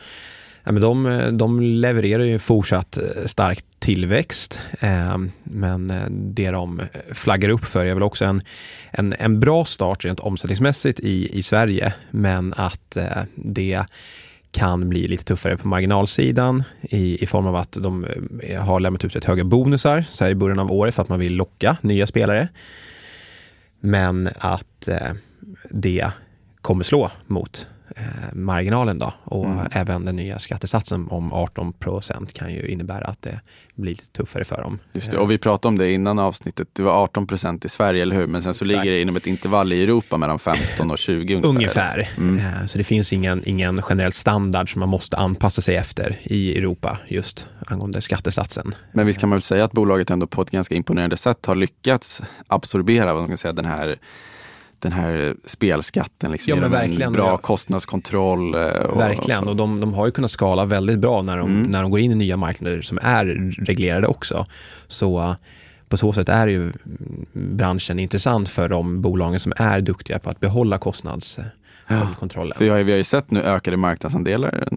men 0.64 0.80
de, 0.80 1.06
eh, 1.06 1.28
de 1.28 1.60
levererar 1.60 2.24
ju 2.24 2.38
fortsatt 2.38 2.96
eh, 2.96 3.26
stark 3.26 3.64
tillväxt, 3.78 4.60
eh, 4.80 5.18
men 5.44 5.90
eh, 5.90 6.06
det 6.10 6.50
de 6.50 6.82
flaggar 7.12 7.48
upp 7.48 7.64
för 7.64 7.86
är 7.86 7.94
väl 7.94 8.02
också 8.02 8.24
en, 8.24 8.40
en, 8.90 9.14
en 9.18 9.40
bra 9.40 9.64
start 9.64 10.04
rent 10.04 10.20
omsättningsmässigt 10.20 11.00
i, 11.00 11.38
i 11.38 11.42
Sverige, 11.42 11.94
men 12.10 12.54
att 12.56 12.96
eh, 12.96 13.22
det 13.34 13.84
kan 14.50 14.88
bli 14.88 15.08
lite 15.08 15.24
tuffare 15.24 15.56
på 15.56 15.68
marginalsidan 15.68 16.62
i, 16.80 17.22
i 17.22 17.26
form 17.26 17.46
av 17.46 17.56
att 17.56 17.72
de 17.80 18.06
har 18.58 18.80
lämnat 18.80 19.04
ut 19.04 19.16
rätt 19.16 19.24
höga 19.24 19.44
bonusar 19.44 20.04
så 20.10 20.24
här 20.24 20.30
i 20.30 20.34
början 20.34 20.58
av 20.58 20.72
året 20.72 20.94
för 20.94 21.02
att 21.02 21.08
man 21.08 21.18
vill 21.18 21.36
locka 21.36 21.76
nya 21.80 22.06
spelare. 22.06 22.48
Men 23.84 24.28
att 24.38 24.88
eh, 24.88 25.12
det 25.70 26.10
kommer 26.60 26.84
slå 26.84 27.10
mot 27.26 27.66
marginalen 28.32 28.98
då 28.98 29.12
och 29.24 29.46
mm. 29.46 29.66
även 29.72 30.04
den 30.04 30.16
nya 30.16 30.38
skattesatsen 30.38 31.08
om 31.10 31.32
18 31.32 31.72
procent 31.72 32.32
kan 32.32 32.52
ju 32.52 32.66
innebära 32.66 33.04
att 33.04 33.22
det 33.22 33.40
blir 33.74 33.90
lite 33.90 34.06
tuffare 34.06 34.44
för 34.44 34.62
dem. 34.62 34.78
Just 34.92 35.10
det, 35.10 35.18
och 35.18 35.30
vi 35.30 35.38
pratade 35.38 35.68
om 35.68 35.78
det 35.78 35.92
innan 35.92 36.18
avsnittet. 36.18 36.68
Det 36.72 36.82
var 36.82 37.02
18 37.02 37.26
procent 37.26 37.64
i 37.64 37.68
Sverige, 37.68 38.02
eller 38.02 38.16
hur? 38.16 38.26
Men 38.26 38.42
sen 38.42 38.54
så 38.54 38.64
Exakt. 38.64 38.84
ligger 38.84 38.96
det 38.96 39.02
inom 39.02 39.16
ett 39.16 39.26
intervall 39.26 39.72
i 39.72 39.82
Europa 39.82 40.16
mellan 40.16 40.38
15 40.38 40.90
och 40.90 40.98
20 40.98 41.34
ungefär. 41.34 41.48
Ungefär. 41.48 42.08
Mm. 42.16 42.38
Eh, 42.38 42.66
så 42.66 42.78
det 42.78 42.84
finns 42.84 43.12
ingen, 43.12 43.42
ingen 43.48 43.82
generell 43.82 44.12
standard 44.12 44.72
som 44.72 44.80
man 44.80 44.88
måste 44.88 45.16
anpassa 45.16 45.62
sig 45.62 45.76
efter 45.76 46.18
i 46.22 46.58
Europa 46.58 46.98
just 47.08 47.48
angående 47.66 48.00
skattesatsen. 48.00 48.74
Men 48.92 49.06
visst 49.06 49.20
kan 49.20 49.28
man 49.28 49.36
väl 49.36 49.42
säga 49.42 49.64
att 49.64 49.72
bolaget 49.72 50.10
ändå 50.10 50.26
på 50.26 50.42
ett 50.42 50.50
ganska 50.50 50.74
imponerande 50.74 51.16
sätt 51.16 51.46
har 51.46 51.54
lyckats 51.54 52.22
absorbera 52.46 53.12
vad 53.12 53.22
man 53.22 53.28
kan 53.28 53.38
säga, 53.38 53.52
den 53.52 53.64
här 53.64 53.98
den 54.82 54.92
här 54.92 55.34
spelskatten 55.44 56.32
liksom, 56.32 56.50
ja, 56.50 56.56
genom 56.56 56.70
verkligen. 56.70 57.02
en 57.02 57.12
bra 57.12 57.36
kostnadskontroll. 57.36 58.54
Eh, 58.54 58.60
och, 58.60 59.00
verkligen, 59.00 59.44
och, 59.44 59.50
och, 59.50 59.56
de, 59.56 59.80
de 59.80 59.94
har 59.94 60.06
ju 60.06 60.12
kunnat 60.12 60.30
skala 60.30 60.64
väldigt 60.64 60.98
bra 60.98 61.22
när 61.22 61.36
de, 61.36 61.50
mm. 61.50 61.70
när 61.70 61.82
de 61.82 61.90
går 61.90 62.00
in 62.00 62.12
i 62.12 62.14
nya 62.14 62.36
marknader 62.36 62.82
som 62.82 62.98
är 63.02 63.24
reglerade 63.64 64.06
också. 64.06 64.46
Så 64.88 65.20
eh, 65.20 65.34
på 65.88 65.96
så 65.96 66.12
sätt 66.12 66.28
är 66.28 66.48
ju 66.48 66.72
branschen 67.32 67.98
intressant 67.98 68.48
för 68.48 68.68
de 68.68 69.00
bolagen 69.02 69.40
som 69.40 69.52
är 69.56 69.80
duktiga 69.80 70.18
på 70.18 70.30
att 70.30 70.40
behålla 70.40 70.78
kostnadskontrollen. 70.78 72.52
Ja, 72.54 72.58
för 72.58 72.82
vi 72.82 72.92
har 72.92 72.98
ju 72.98 73.04
sett 73.04 73.30
nu 73.30 73.42
ökade 73.42 73.76
marknadsandelar 73.76 74.68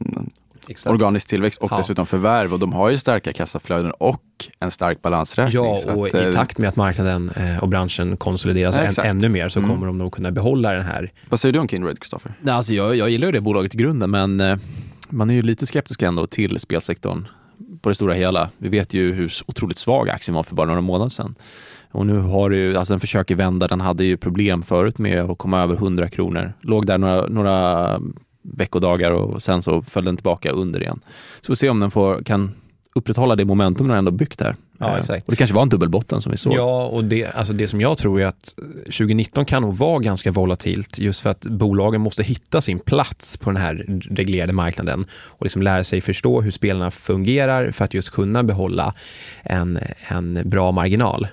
Exakt. 0.69 0.93
organisk 0.93 1.27
tillväxt 1.27 1.61
och 1.61 1.71
ja. 1.71 1.77
dessutom 1.77 2.05
förvärv 2.05 2.53
och 2.53 2.59
de 2.59 2.73
har 2.73 2.89
ju 2.89 2.97
starka 2.97 3.33
kassaflöden 3.33 3.91
och 3.91 4.21
en 4.59 4.71
stark 4.71 5.01
balansräkning. 5.01 5.63
Ja, 5.63 5.93
och 5.93 6.07
att, 6.07 6.15
i 6.15 6.25
eh, 6.25 6.31
takt 6.31 6.57
med 6.57 6.69
att 6.69 6.75
marknaden 6.75 7.29
eh, 7.35 7.63
och 7.63 7.69
branschen 7.69 8.17
konsolideras 8.17 8.97
än, 8.97 9.05
ännu 9.05 9.29
mer 9.29 9.49
så 9.49 9.59
mm. 9.59 9.71
kommer 9.71 9.87
de 9.87 9.97
nog 9.97 10.11
kunna 10.11 10.31
behålla 10.31 10.73
den 10.73 10.85
här. 10.85 11.11
Vad 11.29 11.39
säger 11.39 11.53
du 11.53 11.59
om 11.59 11.67
Kindred, 11.67 11.99
Kristoffer? 11.99 12.33
Alltså 12.47 12.73
jag, 12.73 12.95
jag 12.95 13.09
gillar 13.09 13.25
ju 13.27 13.31
det 13.31 13.41
bolaget 13.41 13.73
i 13.73 13.77
grunden, 13.77 14.11
men 14.11 14.39
eh, 14.39 14.57
man 15.09 15.29
är 15.29 15.33
ju 15.33 15.41
lite 15.41 15.65
skeptisk 15.65 16.01
ändå 16.01 16.27
till 16.27 16.59
spelsektorn 16.59 17.27
på 17.81 17.89
det 17.89 17.95
stora 17.95 18.13
hela. 18.13 18.49
Vi 18.57 18.69
vet 18.69 18.93
ju 18.93 19.13
hur 19.13 19.33
otroligt 19.45 19.77
svag 19.77 20.09
aktien 20.09 20.35
var 20.35 20.43
för 20.43 20.55
bara 20.55 20.67
några 20.67 20.81
månader 20.81 21.09
sedan. 21.09 21.35
Och 21.91 22.05
nu 22.05 22.17
har 22.17 22.49
du, 22.49 22.77
alltså 22.77 22.93
den 22.93 22.99
försöker 22.99 23.35
vända, 23.35 23.67
den 23.67 23.81
hade 23.81 24.05
ju 24.05 24.17
problem 24.17 24.63
förut 24.63 24.97
med 24.97 25.19
att 25.19 25.37
komma 25.37 25.61
över 25.61 25.75
100 25.75 26.09
kronor. 26.09 26.53
Låg 26.61 26.85
där 26.85 26.97
några, 26.97 27.27
några 27.27 27.99
veckodagar 28.53 29.11
och 29.11 29.43
sen 29.43 29.61
så 29.61 29.81
föll 29.81 30.05
den 30.05 30.17
tillbaka 30.17 30.51
under 30.51 30.81
igen. 30.81 30.99
Så 31.35 31.41
vi 31.41 31.47
får 31.47 31.55
se 31.55 31.69
om 31.69 31.79
den 31.79 31.91
får, 31.91 32.23
kan 32.23 32.51
upprätthålla 32.95 33.35
det 33.35 33.45
momentum 33.45 33.87
den 33.87 33.97
ändå 33.97 34.11
byggt 34.11 34.41
här. 34.41 34.55
Ja, 34.77 34.89
eh, 34.89 34.99
exakt. 34.99 35.25
Och 35.27 35.31
det 35.31 35.35
kanske 35.35 35.55
var 35.55 35.61
en 35.61 35.69
dubbelbotten 35.69 36.21
som 36.21 36.31
vi 36.31 36.37
såg. 36.37 36.53
Ja, 36.53 36.85
och 36.85 37.03
det, 37.03 37.25
alltså 37.25 37.53
det 37.53 37.67
som 37.67 37.81
jag 37.81 37.97
tror 37.97 38.21
är 38.21 38.25
att 38.25 38.55
2019 38.85 39.45
kan 39.45 39.61
nog 39.61 39.77
vara 39.77 39.99
ganska 39.99 40.31
volatilt 40.31 40.99
just 40.99 41.19
för 41.19 41.29
att 41.29 41.41
bolagen 41.41 42.01
måste 42.01 42.23
hitta 42.23 42.61
sin 42.61 42.79
plats 42.79 43.37
på 43.37 43.49
den 43.49 43.61
här 43.61 44.01
reglerade 44.09 44.53
marknaden 44.53 45.05
och 45.11 45.45
liksom 45.45 45.61
lära 45.61 45.83
sig 45.83 46.01
förstå 46.01 46.41
hur 46.41 46.51
spelarna 46.51 46.91
fungerar 46.91 47.71
för 47.71 47.85
att 47.85 47.93
just 47.93 48.09
kunna 48.09 48.43
behålla 48.43 48.93
en, 49.43 49.79
en 50.07 50.49
bra 50.49 50.71
marginal. 50.71 51.27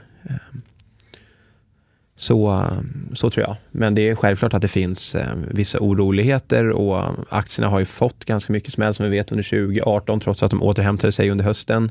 Så, 2.23 2.67
så 3.13 3.31
tror 3.31 3.47
jag. 3.47 3.57
Men 3.71 3.95
det 3.95 4.09
är 4.09 4.15
självklart 4.15 4.55
att 4.55 4.63
det 4.63 4.69
finns 4.69 5.15
eh, 5.15 5.27
vissa 5.51 5.79
oroligheter 5.81 6.69
och 6.69 7.05
aktierna 7.29 7.69
har 7.69 7.79
ju 7.79 7.85
fått 7.85 8.25
ganska 8.25 8.53
mycket 8.53 8.73
smäll 8.73 8.95
som 8.95 9.05
vi 9.05 9.11
vet 9.11 9.33
under 9.33 9.45
2018 9.45 10.21
trots 10.21 10.43
att 10.43 10.51
de 10.51 10.63
återhämtade 10.63 11.13
sig 11.13 11.31
under 11.31 11.45
hösten. 11.45 11.91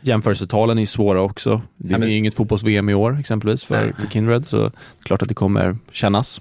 Jämförelsetalen 0.00 0.78
är 0.78 0.82
ju 0.82 0.86
svåra 0.86 1.22
också. 1.22 1.62
Det 1.76 1.94
är 1.94 1.98
ja, 1.98 2.06
inget 2.06 2.34
fotbolls-VM 2.34 2.88
i 2.88 2.94
år 2.94 3.18
exempelvis 3.20 3.64
för, 3.64 3.92
för 3.98 4.06
Kindred, 4.06 4.46
så 4.46 4.70
klart 5.02 5.22
att 5.22 5.28
det 5.28 5.34
kommer 5.34 5.76
kännas. 5.92 6.40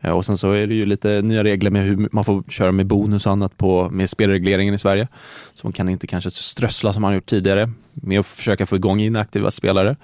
Ja, 0.00 0.12
och 0.12 0.24
sen 0.24 0.38
så 0.38 0.52
är 0.52 0.66
det 0.66 0.74
ju 0.74 0.86
lite 0.86 1.22
nya 1.22 1.44
regler 1.44 1.70
med 1.70 1.82
hur 1.84 2.08
man 2.12 2.24
får 2.24 2.42
köra 2.42 2.72
med 2.72 2.86
bonus 2.86 3.26
och 3.26 3.32
annat 3.32 3.56
på, 3.56 3.90
med 3.90 4.10
spelregleringen 4.10 4.74
i 4.74 4.78
Sverige. 4.78 5.08
Så 5.54 5.66
man 5.66 5.72
kan 5.72 5.88
inte 5.88 6.06
kanske 6.06 6.30
strössla 6.30 6.92
som 6.92 7.02
man 7.02 7.14
gjort 7.14 7.26
tidigare 7.26 7.70
med 7.92 8.20
att 8.20 8.26
försöka 8.26 8.66
få 8.66 8.76
igång 8.76 9.00
inaktiva 9.00 9.50
spelare. 9.50 9.96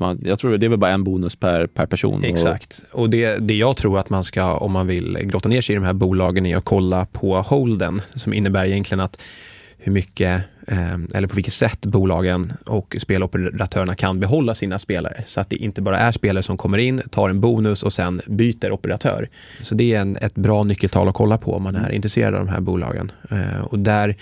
Man, 0.00 0.20
jag 0.24 0.38
tror 0.38 0.58
det 0.58 0.66
är 0.66 0.70
väl 0.70 0.78
bara 0.78 0.90
en 0.90 1.04
bonus 1.04 1.36
per, 1.36 1.66
per 1.66 1.86
person. 1.86 2.24
Exakt. 2.24 2.82
Och, 2.92 3.00
och 3.00 3.10
det, 3.10 3.36
det 3.36 3.54
jag 3.54 3.76
tror 3.76 3.98
att 3.98 4.10
man 4.10 4.24
ska, 4.24 4.54
om 4.54 4.72
man 4.72 4.86
vill 4.86 5.18
grotta 5.22 5.48
ner 5.48 5.62
sig 5.62 5.72
i 5.72 5.78
de 5.78 5.84
här 5.84 5.92
bolagen, 5.92 6.46
är 6.46 6.56
att 6.56 6.64
kolla 6.64 7.06
på 7.06 7.40
holden, 7.40 8.00
som 8.14 8.34
innebär 8.34 8.66
egentligen 8.66 9.00
att 9.00 9.22
hur 9.82 9.92
mycket, 9.92 10.42
eh, 10.66 10.94
eller 11.14 11.28
på 11.28 11.34
vilket 11.34 11.54
sätt 11.54 11.86
bolagen 11.86 12.52
och 12.66 12.96
speloperatörerna 13.00 13.94
kan 13.94 14.20
behålla 14.20 14.54
sina 14.54 14.78
spelare. 14.78 15.24
Så 15.26 15.40
att 15.40 15.50
det 15.50 15.56
inte 15.56 15.82
bara 15.82 15.98
är 15.98 16.12
spelare 16.12 16.42
som 16.42 16.56
kommer 16.56 16.78
in, 16.78 17.02
tar 17.10 17.28
en 17.28 17.40
bonus 17.40 17.82
och 17.82 17.92
sen 17.92 18.20
byter 18.26 18.72
operatör. 18.72 19.28
Så 19.60 19.74
det 19.74 19.94
är 19.94 20.00
en, 20.00 20.16
ett 20.16 20.34
bra 20.34 20.62
nyckeltal 20.62 21.08
att 21.08 21.14
kolla 21.14 21.38
på 21.38 21.54
om 21.54 21.62
man 21.62 21.76
är 21.76 21.92
intresserad 21.92 22.34
av 22.34 22.46
de 22.46 22.48
här 22.48 22.60
bolagen. 22.60 23.12
Eh, 23.30 23.60
och 23.60 23.78
där, 23.78 24.16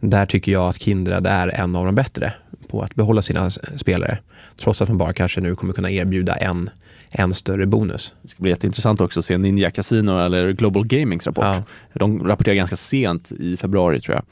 där 0.00 0.26
tycker 0.26 0.52
jag 0.52 0.68
att 0.68 0.82
Kindred 0.82 1.26
är 1.26 1.48
en 1.48 1.76
av 1.76 1.86
de 1.86 1.94
bättre 1.94 2.32
på 2.68 2.82
att 2.82 2.94
behålla 2.94 3.22
sina 3.22 3.50
spelare. 3.50 4.18
Trots 4.56 4.82
att 4.82 4.88
man 4.88 4.98
bara 4.98 5.12
kanske 5.12 5.40
nu 5.40 5.56
kommer 5.56 5.72
kunna 5.72 5.90
erbjuda 5.90 6.34
en, 6.34 6.70
en 7.10 7.34
större 7.34 7.66
bonus. 7.66 8.14
Det 8.22 8.28
ska 8.28 8.42
bli 8.42 8.50
jätteintressant 8.50 9.00
också 9.00 9.20
att 9.20 9.24
se 9.24 9.38
Ninja 9.38 9.70
Casino 9.70 10.18
eller 10.18 10.52
Global 10.52 10.86
Gamings 10.86 11.26
rapport. 11.26 11.44
Ja. 11.44 11.62
De 11.92 12.26
rapporterar 12.26 12.54
ganska 12.54 12.76
sent 12.76 13.32
i 13.32 13.56
februari 13.56 14.00
tror 14.00 14.14
jag. 14.14 14.24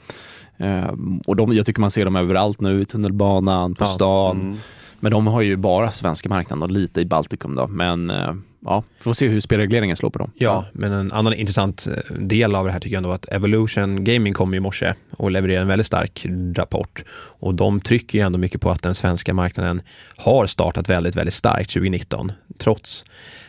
Ehm, 0.61 1.21
och 1.27 1.35
de, 1.35 1.53
jag 1.53 1.65
tycker 1.65 1.81
man 1.81 1.91
ser 1.91 2.05
dem 2.05 2.15
överallt 2.15 2.61
nu, 2.61 2.81
i 2.81 2.85
tunnelbanan, 2.85 3.75
på 3.75 3.85
stan. 3.85 4.41
Mm. 4.41 4.57
Men 4.99 5.11
de 5.11 5.27
har 5.27 5.41
ju 5.41 5.55
bara 5.55 5.91
svenska 5.91 6.29
marknaden 6.29 6.63
och 6.63 6.71
lite 6.71 7.01
i 7.01 7.05
Baltikum 7.05 7.55
då. 7.55 7.67
Men 7.67 8.09
eh, 8.09 8.33
ja, 8.59 8.83
vi 8.97 9.03
får 9.03 9.13
se 9.13 9.27
hur 9.27 9.39
spelregleringen 9.39 9.95
slår 9.95 10.09
på 10.09 10.19
dem. 10.19 10.31
Ja, 10.35 10.65
men 10.73 10.91
en 10.91 11.11
annan 11.11 11.33
intressant 11.33 11.87
eh, 11.87 12.15
del 12.15 12.55
av 12.55 12.65
det 12.65 12.71
här 12.71 12.79
tycker 12.79 12.95
jag 12.95 13.03
ändå 13.03 13.11
att 13.11 13.31
Evolution 13.31 14.03
Gaming 14.03 14.33
kom 14.33 14.53
i 14.53 14.59
morse 14.59 14.93
och 15.17 15.31
levererade 15.31 15.61
en 15.61 15.67
väldigt 15.67 15.87
stark 15.87 16.25
rapport. 16.55 17.03
Och 17.13 17.55
de 17.55 17.81
trycker 17.81 18.19
ju 18.19 18.25
ändå 18.25 18.39
mycket 18.39 18.61
på 18.61 18.71
att 18.71 18.81
den 18.81 18.95
svenska 18.95 19.33
marknaden 19.33 19.81
har 20.17 20.47
startat 20.47 20.89
väldigt, 20.89 21.15
väldigt 21.15 21.33
starkt 21.33 21.73
2019, 21.73 22.31
trots 22.57 23.05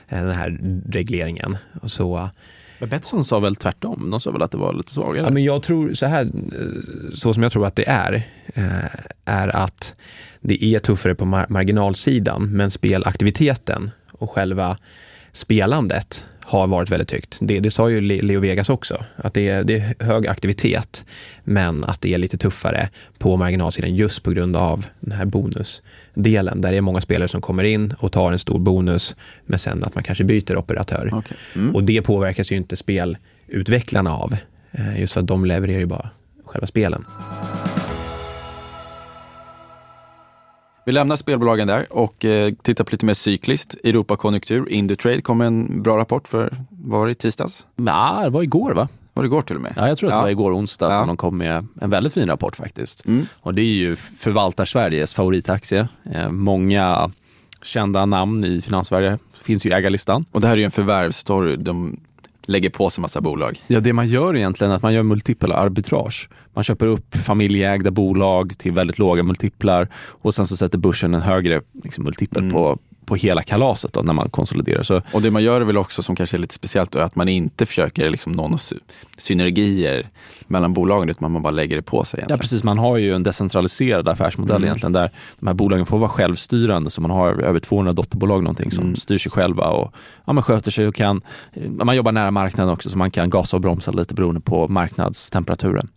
eh, 0.09 0.23
den 0.23 0.33
här 0.33 0.59
regleringen. 0.89 1.57
Och 1.83 1.91
så 1.91 2.31
men 2.83 2.89
Betsson 2.89 3.25
sa 3.25 3.41
väl 3.41 3.57
tvärtom? 3.57 4.11
De 4.11 4.21
sa 4.21 4.31
väl 4.31 4.43
att 4.43 4.51
det 4.51 4.59
var 4.59 4.75
lite 4.75 4.93
svagare? 4.93 5.27
Ja, 5.27 5.31
men 5.31 5.45
jag 5.45 5.63
tror 5.63 5.95
så 5.95 6.07
här, 6.07 6.29
så 7.15 7.35
som 7.35 7.43
jag 7.43 7.53
tror 7.53 7.67
att 7.67 7.77
det 7.77 7.89
är, 7.89 8.23
eh, 8.55 9.01
är 9.25 9.57
att 9.57 9.95
det 10.41 10.65
är 10.65 10.79
tuffare 10.79 11.15
på 11.15 11.25
mar 11.25 11.47
marginalsidan, 11.49 12.49
men 12.53 12.71
spelaktiviteten 12.71 13.91
och 14.13 14.31
själva 14.31 14.77
spelandet 15.33 16.25
har 16.41 16.67
varit 16.67 16.91
väldigt 16.91 17.11
högt. 17.11 17.39
Det, 17.41 17.61
det 17.61 17.71
sa 17.71 17.91
ju 17.91 18.01
Leo 18.01 18.41
Vegas 18.41 18.69
också, 18.69 19.05
att 19.17 19.35
det 19.35 19.49
är, 19.49 19.65
det 19.65 19.75
är 19.75 20.05
hög 20.05 20.27
aktivitet, 20.27 21.05
men 21.45 21.85
att 21.85 22.01
det 22.01 22.15
är 22.15 22.19
lite 22.19 22.39
tuffare 22.39 22.89
på 23.19 23.37
marginalsidan 23.37 23.95
just 23.95 24.23
på 24.23 24.31
grund 24.31 24.57
av 24.57 24.87
den 25.01 25.13
här 25.13 25.25
bonusdelen, 25.25 26.61
där 26.61 26.71
det 26.71 26.77
är 26.77 26.81
många 26.81 27.01
spelare 27.01 27.29
som 27.29 27.41
kommer 27.41 27.65
in 27.65 27.95
och 27.99 28.13
tar 28.13 28.33
en 28.33 28.39
stor 28.39 28.59
bonus, 28.59 29.17
men 29.47 29.59
sen 29.59 29.85
att 29.85 29.95
man 29.95 30.05
kanske 30.05 30.25
byter 30.25 30.57
operatör. 30.57 31.15
Okay. 31.15 31.37
Mm. 31.55 31.75
Och 31.75 31.85
det 31.85 32.03
påverkas 32.03 32.53
ju 32.53 32.57
inte 32.57 32.77
spelutvecklarna 32.77 34.17
av, 34.17 34.37
eh, 34.73 35.01
just 35.01 35.13
för 35.13 35.21
att 35.21 35.27
de 35.27 35.45
levererar 35.45 35.79
ju 35.79 35.87
bara 35.87 36.11
själva 36.45 36.67
spelen. 36.67 37.05
Vi 40.87 40.93
lämnar 40.93 41.17
spelbolagen 41.17 41.69
där 41.69 41.93
och 41.93 42.25
eh, 42.25 42.53
tittar 42.63 42.85
på 42.85 42.91
lite 42.91 43.07
mer 43.07 43.15
cykliskt. 43.15 43.75
Europakonjunktur, 43.85 44.69
Indutrade 44.69 45.23
kom 45.23 45.41
en 45.41 45.83
bra 45.83 45.99
rapport 45.99 46.29
för, 46.29 46.57
var 46.71 47.07
det, 47.07 47.15
tisdags? 47.15 47.67
Ja, 47.77 48.21
det 48.25 48.31
var 48.31 48.43
igår 48.43 48.75
va? 48.75 48.89
Var 49.15 49.23
det 49.23 49.27
igår 49.27 49.43
till 49.43 49.57
och 49.57 49.63
med? 49.63 49.73
Ja, 49.77 49.89
jag 49.89 49.99
tror 49.99 50.09
att 50.09 50.13
det 50.13 50.17
Ja. 50.19 50.23
var 50.23 50.31
igår 50.31 50.53
onsdag 50.57 50.91
Ja. 50.93 50.99
som 50.99 51.07
de 51.07 51.17
kom 51.17 51.37
med 51.39 51.67
en 51.81 51.91
väldigt 51.91 52.13
fin 52.15 52.27
rapport 52.27 52.57
faktiskt. 52.57 53.07
Mm. 53.07 53.27
Och 53.41 53.55
det 53.55 53.63
är 53.63 53.75
ju 53.75 53.97
Förvaltar-Sveriges 53.97 55.15
favoritaktie. 55.15 55.89
Eh, 56.13 56.31
många 56.31 57.11
kända 57.63 58.07
namn 58.07 58.45
i 58.45 58.63
Finanssverige 58.63 59.19
finns 59.43 59.67
ju 59.67 59.71
i 59.71 59.73
ägarlistan. 59.73 60.25
Och 60.33 60.41
det 60.41 60.47
här 60.47 60.55
är 60.55 60.59
ju 60.59 60.65
en 60.65 60.71
förvärvsstory. 60.71 61.57
De 61.57 62.01
lägger 62.47 62.71
på 62.71 62.91
sig 62.91 63.03
massa 63.03 63.21
bolag. 63.21 63.63
Ja, 63.67 63.81
det 63.81 63.93
man 63.93 64.09
gör 64.09 64.37
egentligen 64.37 64.71
är 64.71 64.77
att 64.77 64.83
man 64.83 64.95
gör 64.95 65.03
multipla 65.03 65.55
arbitrage. 65.55 66.29
Man 66.55 66.65
köper 66.65 66.87
upp 66.87 67.15
familjeägda 67.17 67.91
bolag 67.91 68.59
till 68.59 68.73
väldigt 68.73 68.99
låga 68.99 69.23
multiplar 69.23 69.89
och 69.95 70.35
sen 70.35 70.47
så 70.47 70.57
sätter 70.57 70.79
börsen 70.79 71.15
en 71.15 71.21
högre 71.23 71.61
liksom, 71.85 72.05
multipel 72.05 72.43
Mm. 72.43 72.53
på, 72.53 72.79
på 73.13 73.17
hela 73.17 73.43
kalaset 73.43 73.93
då, 73.93 74.01
när 74.03 74.13
man 74.13 74.31
konsoliderar. 74.31 74.83
Så 74.83 75.01
Och 75.13 75.23
det 75.23 75.31
man 75.31 75.43
gör 75.43 75.61
är 75.61 75.65
väl 75.65 75.77
också 75.77 76.03
som 76.03 76.17
kanske 76.17 76.37
är 76.37 76.39
lite 76.39 76.55
speciellt 76.55 76.95
är 76.95 77.01
att 77.01 77.17
man 77.17 77.29
inte 77.29 77.67
försöker 77.67 78.11
liksom 78.11 78.33
nå 78.33 78.43
några 78.43 78.59
synergier 79.19 80.09
mellan 80.47 80.73
bolagen 80.75 81.09
utan 81.09 81.33
man 81.33 81.43
bara 81.43 81.51
lägger 81.51 81.77
det 81.77 81.83
på 81.83 82.05
sig. 82.05 82.19
Ja 82.19 82.21
Egentligen. 82.21 82.39
precis, 82.39 82.65
man 82.65 82.79
har 82.79 82.97
ju 82.97 83.15
en 83.15 83.23
decentraliserad 83.23 84.09
affärsmodell 84.09 84.57
Mm. 84.57 84.65
egentligen 84.65 84.93
där 84.93 85.11
de 85.41 85.47
här 85.47 85.55
bolagen 85.55 85.87
får 85.87 85.99
vara 85.99 86.11
självstyrande 86.11 86.91
så 86.91 87.01
man 87.01 87.11
har 87.11 87.29
över 87.33 87.61
200 87.61 87.93
dotterbolag 87.93 88.43
någonting 88.43 88.71
som 88.71 88.85
Mm. 88.85 88.97
styr 88.97 89.19
sig 89.19 89.33
själva 89.33 89.69
och 89.69 89.93
ja, 90.25 90.33
man 90.33 90.43
sköter 90.43 90.71
sig 90.71 90.87
och 90.89 90.95
kan, 90.95 91.23
eh, 91.53 91.71
man 91.71 91.97
jobbar 91.97 92.13
nära 92.13 92.31
marknaden 92.31 92.73
också 92.73 92.91
så 92.91 92.99
man 92.99 93.11
kan 93.11 93.31
gasa 93.31 93.57
och 93.57 93.61
bromsa 93.61 93.91
lite 93.91 94.15
beroende 94.15 94.41
på 94.41 94.69
marknadstemperaturen. 94.69 95.89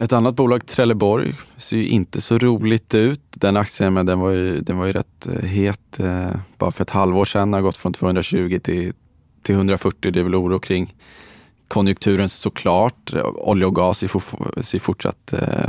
Ett 0.00 0.12
annat 0.12 0.34
bolag, 0.34 0.66
Trelleborg, 0.66 1.34
ser 1.56 1.76
ju 1.76 1.86
inte 1.88 2.20
så 2.20 2.38
roligt 2.38 2.94
ut. 2.94 3.20
Den 3.30 3.56
aktien 3.56 3.94
men 3.94 4.06
den 4.06 4.18
var 4.20 4.30
ju, 4.30 4.60
den 4.60 4.78
var 4.78 4.86
ju 4.86 4.92
rätt 4.92 5.26
eh, 5.26 5.48
het 5.48 6.00
eh, 6.00 6.30
bara 6.58 6.72
för 6.72 6.82
ett 6.82 6.90
halvår 6.90 7.24
sedan. 7.24 7.52
Har 7.52 7.60
gått 7.60 7.76
från 7.76 7.92
220 7.92 8.58
till, 8.62 8.92
till 9.42 9.54
140. 9.54 10.10
Det 10.10 10.20
är 10.20 10.24
väl 10.24 10.34
oro 10.34 10.58
kring 10.58 10.94
konjunkturen 11.68 12.28
såklart. 12.28 13.12
Olja 13.34 13.66
och 13.66 13.74
gas 13.74 13.98
ser, 13.98 14.08
for, 14.08 14.22
ser 14.62 14.78
fortsatt 14.78 15.32
eh, 15.32 15.68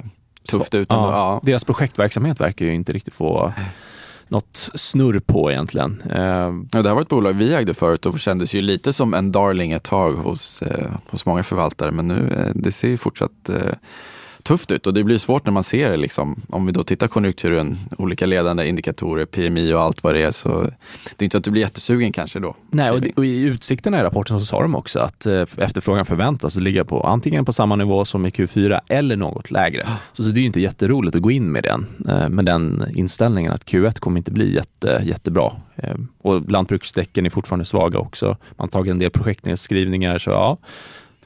tufft 0.49 0.73
ut. 0.75 0.91
ändå. 0.91 1.03
Ja, 1.03 1.09
Ja. 1.11 1.39
Deras 1.43 1.63
projektverksamhet 1.63 2.39
verkar 2.39 2.65
ju 2.65 2.73
inte 2.73 2.93
riktigt 2.93 3.13
få 3.13 3.53
något 4.27 4.69
snurr 4.75 5.19
på 5.19 5.51
egentligen. 5.51 6.01
Eh, 6.11 6.19
Ja, 6.71 6.81
det 6.81 6.87
här 6.87 6.93
var 6.95 7.01
ett 7.01 7.07
bolag 7.07 7.33
vi 7.33 7.53
ägde 7.53 7.73
förut 7.73 8.05
och 8.05 8.19
kändes 8.19 8.53
ju 8.53 8.61
lite 8.61 8.93
som 8.93 9.13
en 9.13 9.31
darling 9.31 9.71
ett 9.71 9.83
tag 9.83 10.13
hos, 10.13 10.61
eh, 10.61 10.91
hos 11.09 11.25
många 11.25 11.43
förvaltare. 11.43 11.91
Men 11.91 12.07
nu 12.07 12.51
det 12.55 12.71
ser 12.71 12.89
ju 12.89 12.97
fortsatt 12.97 13.49
tufft 14.49 14.71
ut 14.71 14.87
och 14.87 14.93
det 14.93 15.03
blir 15.03 15.17
svårt 15.17 15.45
när 15.45 15.51
man 15.51 15.63
ser 15.63 15.89
det. 15.89 15.97
Liksom. 15.97 16.41
Om 16.49 16.65
vi 16.65 16.71
då 16.71 16.83
tittar 16.83 17.07
konjunkturen, 17.07 17.77
olika 17.97 18.25
ledande 18.25 18.67
indikatorer, 18.67 19.25
PMI 19.25 19.73
och 19.73 19.81
allt 19.81 20.03
vad 20.03 20.15
det 20.15 20.23
är. 20.23 20.31
Så 20.31 20.61
det 21.15 21.21
är 21.21 21.23
inte 21.23 21.37
att 21.37 21.43
du 21.43 21.51
blir 21.51 21.61
jättesugen 21.61 22.11
kanske 22.11 22.39
då. 22.39 22.55
Nej, 22.71 22.91
och, 22.91 23.03
och 23.15 23.25
i 23.25 23.41
utsikterna 23.41 23.99
i 23.99 24.03
rapporten 24.03 24.39
så 24.39 24.45
sa 24.45 24.61
de 24.61 24.75
också 24.75 24.99
att 24.99 25.25
eh, 25.25 25.41
efterfrågan 25.57 26.05
förväntas 26.05 26.55
ligga 26.55 26.85
på 26.85 27.01
antingen 27.01 27.45
på 27.45 27.53
samma 27.53 27.75
nivå 27.75 28.05
som 28.05 28.25
i 28.25 28.29
Q4 28.29 28.79
eller 28.87 29.15
något 29.15 29.51
lägre. 29.51 29.87
Så, 30.13 30.23
så 30.23 30.29
det 30.29 30.39
är 30.39 30.41
ju 30.41 30.47
inte 30.47 30.61
jätteroligt 30.61 31.15
att 31.15 31.21
gå 31.21 31.31
in 31.31 31.51
med 31.51 31.63
den, 31.63 31.85
eh, 32.09 32.29
med 32.29 32.45
den 32.45 32.85
inställningen 32.95 33.51
att 33.51 33.65
Q1 33.65 33.99
kommer 33.99 34.17
inte 34.17 34.31
bli 34.31 34.55
jätte, 34.55 35.01
jättebra. 35.05 35.51
Eh, 35.75 35.95
och 36.21 36.51
lantbruksdäcken 36.51 37.25
är 37.25 37.29
fortfarande 37.29 37.65
svaga 37.65 37.99
också. 37.99 38.25
Man 38.27 38.37
har 38.57 38.67
tagit 38.67 38.91
en 38.91 38.99
del 38.99 39.11
projektnedskrivningar, 39.11 40.17
så 40.17 40.29
ja. 40.29 40.57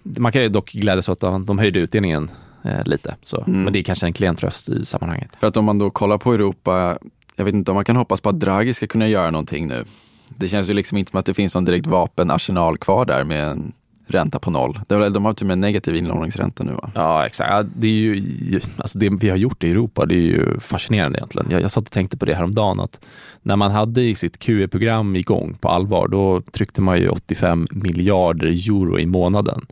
Man 0.03 0.31
kan 0.31 0.41
ju 0.41 0.49
dock 0.49 0.71
glädjas 0.71 1.09
åt 1.09 1.23
att 1.23 1.47
de 1.47 1.59
höjde 1.59 1.79
utdelningen 1.79 2.29
eh, 2.63 2.85
lite. 2.85 3.15
Så. 3.23 3.43
Mm. 3.47 3.63
Men 3.63 3.73
det 3.73 3.79
är 3.79 3.83
kanske 3.83 4.05
en 4.05 4.13
klen 4.13 4.35
tröst 4.35 4.69
i 4.69 4.85
sammanhanget. 4.85 5.29
För 5.39 5.47
att 5.47 5.57
om 5.57 5.65
man 5.65 5.79
då 5.79 5.89
kollar 5.89 6.17
på 6.17 6.33
Europa, 6.33 6.97
jag 7.35 7.45
vet 7.45 7.53
inte 7.53 7.71
om 7.71 7.75
man 7.75 7.85
kan 7.85 7.95
hoppas 7.95 8.21
på 8.21 8.29
att 8.29 8.39
Draghi 8.39 8.73
ska 8.73 8.87
kunna 8.87 9.07
göra 9.07 9.31
någonting 9.31 9.67
nu. 9.67 9.85
Det 10.27 10.47
känns 10.47 10.69
ju 10.69 10.73
liksom 10.73 10.97
inte 10.97 11.11
som 11.11 11.19
att 11.19 11.25
det 11.25 11.33
finns 11.33 11.55
någon 11.55 11.65
direkt 11.65 11.87
vapenarsenal 11.87 12.77
kvar 12.77 13.05
där 13.05 13.23
med 13.23 13.47
en 13.47 13.73
ränta 14.07 14.39
på 14.39 14.51
noll. 14.51 14.79
De 14.87 15.25
har 15.25 15.33
till 15.33 15.43
och 15.43 15.47
med 15.47 15.57
negativ 15.57 15.95
inlåningsränta 15.95 16.63
nu 16.63 16.71
va? 16.71 16.91
Ja, 16.95 17.25
exakt. 17.25 17.69
Det, 17.75 17.87
är 17.87 17.91
ju, 17.91 18.61
alltså 18.77 18.97
det 18.97 19.09
vi 19.09 19.29
har 19.29 19.37
gjort 19.37 19.63
i 19.63 19.71
Europa, 19.71 20.05
det 20.05 20.15
är 20.15 20.17
ju 20.17 20.59
fascinerande 20.59 21.17
egentligen. 21.19 21.51
Jag, 21.51 21.61
jag 21.61 21.71
satt 21.71 21.85
och 21.85 21.91
tänkte 21.91 22.17
på 22.17 22.25
det 22.25 22.33
häromdagen, 22.33 22.79
att 22.79 23.05
när 23.41 23.55
man 23.55 23.71
hade 23.71 24.15
sitt 24.15 24.39
QE-program 24.39 25.15
igång 25.15 25.57
på 25.61 25.69
allvar, 25.69 26.07
då 26.07 26.41
tryckte 26.41 26.81
man 26.81 26.97
ju 26.97 27.09
85 27.09 27.67
miljarder 27.71 28.47
euro 28.47 28.99
i 28.99 29.05
månaden. 29.05 29.65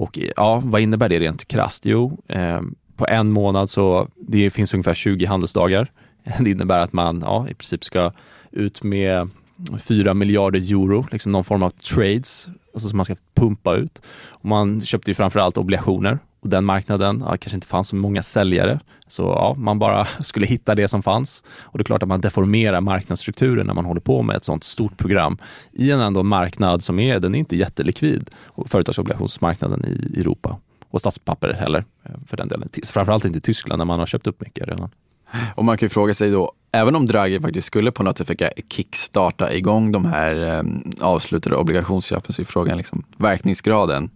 Och 0.00 0.18
ja, 0.36 0.62
vad 0.64 0.80
innebär 0.80 1.08
det 1.08 1.18
rent 1.18 1.48
krasst? 1.48 1.86
Jo, 1.86 2.18
eh, 2.28 2.60
på 2.96 3.06
en 3.06 3.30
månad 3.30 3.70
så 3.70 4.08
det 4.16 4.50
finns 4.50 4.74
ungefär 4.74 4.94
20 4.94 5.24
handelsdagar. 5.24 5.92
Det 6.40 6.50
innebär 6.50 6.80
att 6.80 6.92
man 6.92 7.20
ja, 7.26 7.48
i 7.48 7.54
princip 7.54 7.84
ska 7.84 8.12
ut 8.50 8.82
med 8.82 9.30
4 9.78 10.14
miljarder 10.14 10.60
euro, 10.72 11.06
liksom 11.12 11.32
någon 11.32 11.44
form 11.44 11.62
av 11.62 11.70
trades, 11.70 12.48
alltså 12.74 12.88
som 12.88 12.96
man 12.96 13.04
ska 13.04 13.16
pumpa 13.34 13.74
ut. 13.74 14.02
Och 14.28 14.44
man 14.44 14.80
köpte 14.80 15.10
ju 15.10 15.14
framförallt 15.14 15.58
obligationer 15.58 16.18
och 16.40 16.48
den 16.48 16.64
marknaden, 16.64 17.22
ja, 17.26 17.28
kanske 17.30 17.54
inte 17.54 17.66
fanns 17.66 17.88
så 17.88 17.96
många 17.96 18.22
säljare. 18.22 18.80
Så 19.06 19.22
ja, 19.22 19.54
man 19.58 19.78
bara 19.78 20.06
skulle 20.20 20.46
hitta 20.46 20.74
det 20.74 20.88
som 20.88 21.02
fanns. 21.02 21.42
Och 21.60 21.78
det 21.78 21.82
är 21.82 21.84
klart 21.84 22.02
att 22.02 22.08
man 22.08 22.20
deformerar 22.20 22.80
marknadsstrukturen 22.80 23.66
när 23.66 23.74
man 23.74 23.84
håller 23.84 24.00
på 24.00 24.22
med 24.22 24.36
ett 24.36 24.44
sånt 24.44 24.64
stort 24.64 24.96
program 24.96 25.38
i 25.72 25.90
en 25.90 26.00
ändå 26.00 26.22
marknad 26.22 26.82
som 26.82 26.98
är, 26.98 27.20
den 27.20 27.34
är 27.34 27.38
inte 27.38 27.56
jättelikvid, 27.56 28.30
företagsobligationsmarknaden 28.66 29.84
i 29.84 30.20
Europa. 30.20 30.58
Och 30.90 31.00
statspapper 31.00 31.52
heller, 31.52 31.84
eh, 32.04 32.10
för 32.26 32.36
den 32.36 32.48
delen. 32.48 32.68
Framförallt 32.84 33.24
inte 33.24 33.38
i 33.38 33.40
Tyskland 33.40 33.80
där 33.80 33.84
man 33.84 33.98
har 33.98 34.06
köpt 34.06 34.26
upp 34.26 34.40
mycket 34.40 34.68
redan. 34.68 34.90
Och 35.54 35.64
man 35.64 35.78
kan 35.78 35.86
ju 35.86 35.90
fråga 35.90 36.14
sig 36.14 36.30
då, 36.30 36.52
även 36.72 36.96
om 36.96 37.06
Draghi 37.06 37.40
faktiskt 37.40 37.66
skulle 37.66 37.92
på 37.92 38.02
något 38.02 38.18
sätt 38.18 38.26
försöka 38.26 38.50
kickstarta 38.68 39.54
igång 39.54 39.92
de 39.92 40.04
här 40.04 40.58
eh, 40.58 40.62
avslutade 41.00 41.56
obligationsköpen 41.56 42.32
så 42.32 42.42
är 42.42 42.46
frågan 42.46 42.78
liksom 42.78 43.04
verkningsgraden. 43.16 44.10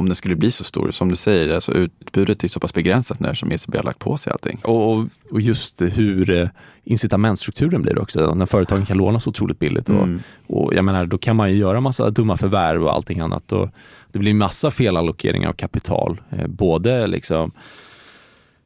Om 0.00 0.06
den 0.06 0.14
skulle 0.16 0.36
bli 0.36 0.50
så 0.50 0.64
stor, 0.64 0.90
som 0.90 1.08
du 1.08 1.16
säger, 1.16 1.54
alltså 1.54 1.72
utbudet 1.72 2.44
är 2.44 2.48
så 2.48 2.60
pass 2.60 2.74
begränsat 2.74 3.20
nu 3.20 3.34
som 3.34 3.52
ECB 3.52 3.76
har 3.78 3.84
lagt 3.84 3.98
på 3.98 4.16
sig 4.16 4.32
allting. 4.32 4.58
Och, 4.64 4.92
och- 5.30 5.40
just 5.40 5.82
hur 5.82 6.30
eh, 6.30 6.48
incitamentstrukturen 6.84 7.82
blir 7.82 7.98
också, 7.98 8.34
när 8.34 8.46
företagen 8.46 8.86
kan 8.86 8.96
låna 8.96 9.20
så 9.20 9.30
otroligt 9.30 9.58
billigt. 9.58 9.88
Och, 9.88 9.94
Mm. 9.96 10.20
och 10.46 10.74
jag 10.74 10.84
menar, 10.84 11.06
då 11.06 11.18
kan 11.18 11.36
man 11.36 11.50
ju 11.50 11.56
göra 11.56 11.80
massa 11.80 12.10
dumma 12.10 12.36
förvärv 12.36 12.82
och 12.84 12.94
allting 12.94 13.20
annat. 13.20 13.52
Och 13.52 13.68
det 14.12 14.18
blir 14.18 14.34
massa 14.34 14.70
felallokering 14.70 15.46
av 15.46 15.52
kapital, 15.52 16.20
eh, 16.30 16.46
både 16.46 17.06
liksom 17.06 17.50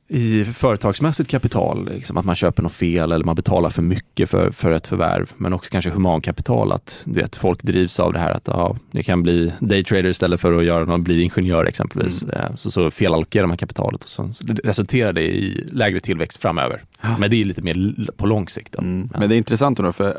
i 0.08 0.44
företagsmässigt 0.44 1.30
kapital, 1.30 1.88
liksom 1.92 2.16
att 2.16 2.24
man 2.24 2.34
köper 2.34 2.62
något 2.62 2.72
fel 2.72 3.12
eller 3.12 3.24
man 3.24 3.34
betalar 3.34 3.70
för 3.70 3.82
mycket 3.82 4.30
för, 4.30 4.50
för 4.50 4.72
ett 4.72 4.86
förvärv, 4.86 5.30
men 5.36 5.52
också 5.52 5.70
kanske 5.70 5.90
humankapital, 5.90 6.72
att 6.72 7.02
du 7.04 7.20
vet, 7.20 7.36
folk 7.36 7.62
drivs 7.62 8.00
av 8.00 8.12
det 8.12 8.18
här 8.18 8.30
att 8.30 8.48
ja, 8.48 8.76
det 8.90 9.02
kan 9.02 9.22
bli 9.22 9.52
daytrader 9.60 10.10
istället 10.10 10.40
för 10.40 10.58
att 10.58 10.64
göra 10.64 10.84
någon, 10.84 11.02
bli 11.02 11.22
ingenjör 11.22 11.64
exempelvis. 11.64 12.22
Eh, 12.22 12.54
Så, 12.54 12.70
så 12.70 12.90
felallokerar 12.90 13.46
man 13.46 13.56
kapitalet 13.56 14.02
och 14.02 14.08
så, 14.08 14.32
så 14.34 14.44
det 14.44 14.54
resulterar 14.64 15.12
det 15.12 15.22
i 15.22 15.68
lägre 15.72 16.00
tillväxt 16.00 16.40
framöver. 16.42 16.82
Men 17.18 17.30
det 17.30 17.40
är 17.40 17.44
lite 17.44 17.62
mer 17.62 18.10
på 18.16 18.26
lång 18.26 18.48
sikt. 18.48 18.74
Mm. 18.74 19.08
Ja. 19.12 19.20
Men 19.20 19.28
det 19.28 19.34
är 19.34 19.38
intressant 19.38 19.78
då, 19.78 19.92
för 19.92 20.18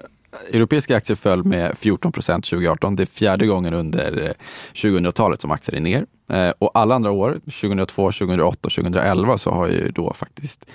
europeiska 0.52 0.98
aktier 0.98 1.16
föll 1.16 1.44
med 1.44 1.78
14 1.78 2.12
procent 2.12 2.46
2018. 2.46 2.96
Det 2.96 3.04
är 3.04 3.06
fjärde 3.06 3.46
gången 3.46 3.74
under 3.74 4.22
eh, 4.22 4.32
2000-talet 4.74 5.42
som 5.42 5.52
aktier 5.52 5.76
är 5.76 5.82
ner. 5.82 6.06
Eh, 6.32 6.50
och 6.60 6.72
alla 6.74 6.96
andra 6.96 7.12
år, 7.12 7.40
2002, 7.46 8.12
2008 8.12 8.60
och 8.62 8.72
2011, 8.74 9.38
så 9.38 9.52
har 9.52 9.68
ju 9.68 9.92
då 9.92 10.14
faktiskt 10.14 10.66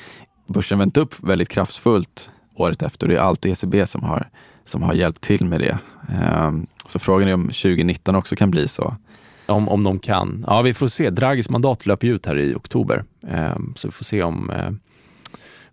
börsen 0.47 0.79
vänt 0.79 0.97
upp 0.97 1.15
väldigt 1.19 1.49
kraftfullt 1.49 2.31
året 2.57 2.83
efter. 2.83 3.09
Det 3.09 3.15
är 3.15 3.19
alltid 3.19 3.53
ECB 3.53 3.87
som 3.87 4.03
har, 4.03 4.29
som 4.65 4.83
har 4.83 4.95
hjälpt 4.95 5.21
till 5.21 5.45
med 5.45 5.61
det. 5.61 5.79
Ehm, 6.09 6.67
så 6.87 6.99
frågan 6.99 7.29
är 7.29 7.35
om 7.35 7.43
2019 7.43 8.15
också 8.15 8.37
kan 8.37 8.51
bli 8.51 8.69
så. 8.69 8.97
Om, 9.47 9.69
om 9.69 9.85
de 9.85 9.99
kan. 9.99 10.45
Ja, 10.47 10.63
vi 10.63 10.75
får 10.75 10.89
se. 10.89 11.11
Draghis 11.11 11.51
mandat 11.51 11.87
löper 11.87 12.07
ju 12.07 12.15
ut 12.15 12.27
här 12.27 12.39
i 12.39 12.55
oktober. 12.55 13.05
Ehm, 13.29 13.73
så 13.77 13.89
vi 13.89 13.93
får 13.93 14.05
se 14.05 14.23
om 14.23 14.51
eh, 14.51 14.71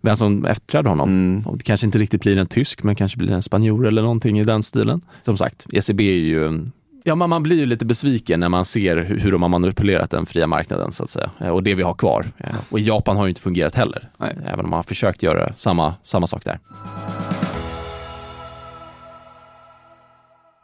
vem 0.00 0.16
som 0.16 0.44
efterträder 0.44 0.90
honom. 0.90 1.08
Mm. 1.08 1.56
Det 1.58 1.64
kanske 1.64 1.86
inte 1.86 1.98
riktigt 1.98 2.20
blir 2.20 2.36
en 2.38 2.46
tysk, 2.46 2.82
men 2.82 2.94
kanske 2.94 3.18
blir 3.18 3.32
en 3.32 3.42
spanjor 3.42 3.86
eller 3.86 4.02
någonting 4.02 4.38
i 4.38 4.44
den 4.44 4.62
stilen. 4.62 5.00
Som 5.20 5.36
sagt, 5.36 5.66
ECB 5.72 6.00
är 6.10 6.14
ju 6.18 6.66
Ja, 7.04 7.14
man, 7.14 7.30
man 7.30 7.42
blir 7.42 7.56
ju 7.56 7.66
lite 7.66 7.86
besviken 7.86 8.40
när 8.40 8.48
man 8.48 8.64
ser 8.64 8.96
hur, 8.96 9.18
hur 9.18 9.32
de 9.32 9.42
har 9.42 9.48
manipulerat 9.48 10.10
den 10.10 10.26
fria 10.26 10.46
marknaden 10.46 10.92
så 10.92 11.04
att 11.04 11.10
säga. 11.10 11.30
Eh, 11.40 11.48
Och 11.48 11.62
det 11.62 11.74
vi 11.74 11.82
har 11.82 11.94
kvar. 11.94 12.26
Eh, 12.38 12.54
Och 12.70 12.78
i 12.80 12.82
Japan 12.82 13.16
har 13.16 13.24
ju 13.24 13.28
inte 13.28 13.40
fungerat 13.40 13.74
heller. 13.74 14.10
Nej. 14.18 14.36
Även 14.46 14.64
om 14.64 14.70
man 14.70 14.76
har 14.78 14.82
försökt 14.82 15.22
göra 15.22 15.52
samma, 15.56 15.94
samma 16.02 16.26
sak 16.26 16.44
där. 16.44 16.58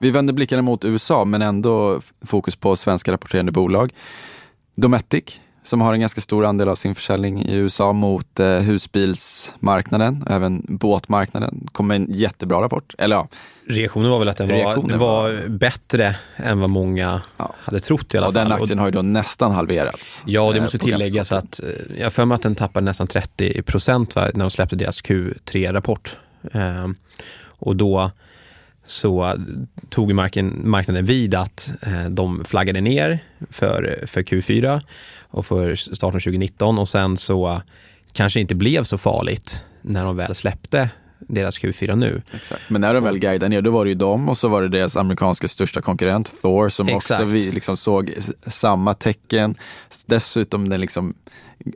Vi 0.01 0.11
vänder 0.11 0.33
blickarna 0.35 0.63
mot 0.63 0.85
USA, 0.85 1.25
men 1.25 1.43
ändå 1.43 2.01
fokus 2.27 2.57
på 2.57 2.77
svenska 2.77 3.13
rapporterande 3.13 3.53
bolag. 3.53 3.93
Dometic, 4.77 5.41
som 5.65 5.81
har 5.81 5.95
en 5.95 6.01
ganska 6.01 6.21
stor 6.21 6.45
andel 6.45 6.69
av 6.69 6.77
sin 6.77 6.95
försäljning 6.95 7.43
i 7.43 7.57
USA 7.57 7.93
mot 7.93 8.41
eh, 8.41 8.47
husbilsmarknaden, 8.47 10.25
även 10.31 10.63
båtmarknaden, 10.69 11.69
kom 11.73 11.87
med 11.87 11.95
en 11.95 12.07
jättebra 12.11 12.63
rapport. 12.63 12.95
Eller 12.99 13.17
ja, 13.17 13.29
Reaktionen 13.69 14.11
var 14.11 14.19
väl 14.19 14.29
att 14.29 14.37
den 14.37 14.49
var, 14.49 14.99
var, 14.99 15.49
bättre 15.49 16.17
än 16.37 16.61
vad 16.61 16.71
många 16.71 17.23
Ja. 17.37 17.55
hade 17.59 17.81
trott 17.81 18.15
i 18.15 18.19
alla 18.19 18.27
och 18.27 18.35
fall. 18.35 18.49
den 18.49 18.53
aktien 18.53 18.79
har 18.79 18.87
ju 18.87 18.93
då 18.93 19.03
nästan 19.03 19.53
halverats. 19.53 20.23
Ja, 20.27 20.41
och 20.41 20.53
det 20.53 20.59
eh, 20.59 20.63
måste 20.63 20.79
tilläggas 20.79 21.33
att 21.33 21.61
eh, 21.61 21.69
jag 21.99 22.05
har 22.05 22.11
för 22.11 22.25
mig 22.25 22.35
att 22.35 22.43
den 22.43 22.55
tappade 22.55 22.85
nästan 22.85 23.07
30 23.07 23.63
procent 23.63 24.15
när 24.15 24.33
de 24.33 24.51
släppte 24.51 24.77
deras 24.77 25.03
Q3-rapport. 25.03 26.17
Ehm, 26.53 26.95
och 27.59 27.77
då 27.77 28.11
så 28.87 29.35
tog 29.89 30.15
marken, 30.15 30.61
marknaden 30.65 31.05
vid 31.05 31.35
att 31.35 31.73
eh, 31.83 32.05
de 32.05 32.45
flaggade 32.45 32.81
ner 32.81 33.19
för, 33.51 34.05
för 34.07 34.23
Q4 34.23 34.83
och 35.21 35.47
för 35.47 35.75
starten 35.75 36.21
2019 36.21 36.79
och 36.79 36.89
sen 36.89 37.17
så 37.17 37.63
kanske 38.13 38.41
inte 38.41 38.55
blev 38.55 38.85
så 38.85 38.99
farligt 38.99 39.65
när 39.83 40.05
de 40.05 40.17
väl 40.17 40.35
släppte 40.35 40.91
deras 41.29 41.59
Q4 41.61 41.97
nu. 41.97 42.23
Exakt. 42.35 42.63
Men 42.69 42.81
när 42.81 42.95
de 42.95 43.05
väl 43.05 43.19
guidade 43.19 43.49
ner, 43.49 43.63
då 43.63 43.71
var 43.71 43.85
det 43.85 43.89
ju 43.89 43.95
dem 43.95 44.29
och 44.29 44.39
så 44.39 44.49
var 44.49 44.63
det 44.63 44.69
deras 44.69 44.97
amerikanska 44.97 45.49
största 45.49 45.81
konkurrent 45.83 46.33
Thor 46.43 46.69
som 46.69 46.89
Exakt. 46.89 47.21
också 47.21 47.25
vi 47.25 47.51
liksom 47.51 47.77
såg 47.77 48.13
samma 48.47 48.95
tecken. 48.95 49.55
Dessutom 50.07 50.69
den 50.69 50.81
liksom 50.81 51.15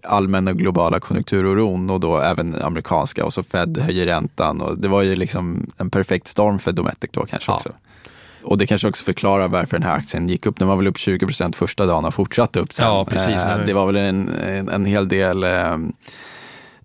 allmänna 0.02 0.52
globala 0.52 1.00
konjunkturoron 1.00 1.90
och 1.90 2.00
då 2.00 2.18
även 2.20 2.62
amerikanska 2.62 3.24
och 3.24 3.34
så 3.34 3.42
Fed 3.42 3.78
höjer 3.78 4.06
räntan 4.06 4.60
och 4.60 4.78
det 4.78 4.88
var 4.88 5.02
ju 5.02 5.16
liksom 5.16 5.66
en 5.76 5.90
perfekt 5.90 6.28
storm 6.28 6.58
för 6.58 6.72
Dometic 6.72 7.10
då 7.12 7.26
kanske 7.26 7.50
Ja. 7.52 7.56
också. 7.56 7.72
Och 8.42 8.58
det 8.58 8.66
kanske 8.66 8.88
också 8.88 9.04
förklarar 9.04 9.48
varför 9.48 9.78
den 9.78 9.86
här 9.88 9.96
aktien 9.96 10.28
gick 10.28 10.46
upp. 10.46 10.58
Den 10.58 10.68
var 10.68 10.76
väl 10.76 10.86
upp 10.86 10.98
20 10.98 11.52
första 11.54 11.86
dagen 11.86 12.04
och 12.04 12.14
fortsatte 12.14 12.60
upp 12.60 12.72
sen. 12.72 12.86
Ja, 12.86 13.04
precis. 13.04 13.28
Eh, 13.42 13.58
Det 13.66 13.72
var 13.72 13.86
väl 13.86 13.96
en, 13.96 14.28
en, 14.28 14.68
en 14.68 14.84
hel 14.84 15.08
del 15.08 15.44
eh, 15.44 15.76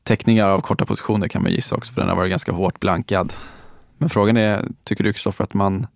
teckningar 0.04 0.50
av 0.50 0.62
korta 0.62 0.86
positioner 0.86 1.28
kan 1.28 1.44
man 1.44 1.52
gissa 1.52 1.76
också, 1.76 1.94
för 1.94 2.02
den 2.02 2.10
har 2.10 2.16
varit 2.16 2.30
ganska 2.30 2.52
hårt 2.52 2.80
blankad. 2.80 3.34
Men 3.98 4.10
frågan 4.10 4.38
är, 4.38 4.64
tycker 4.84 5.04
du 5.04 5.14
Kristoffer 5.14 5.44
att 5.44 5.54
man, 5.54 5.88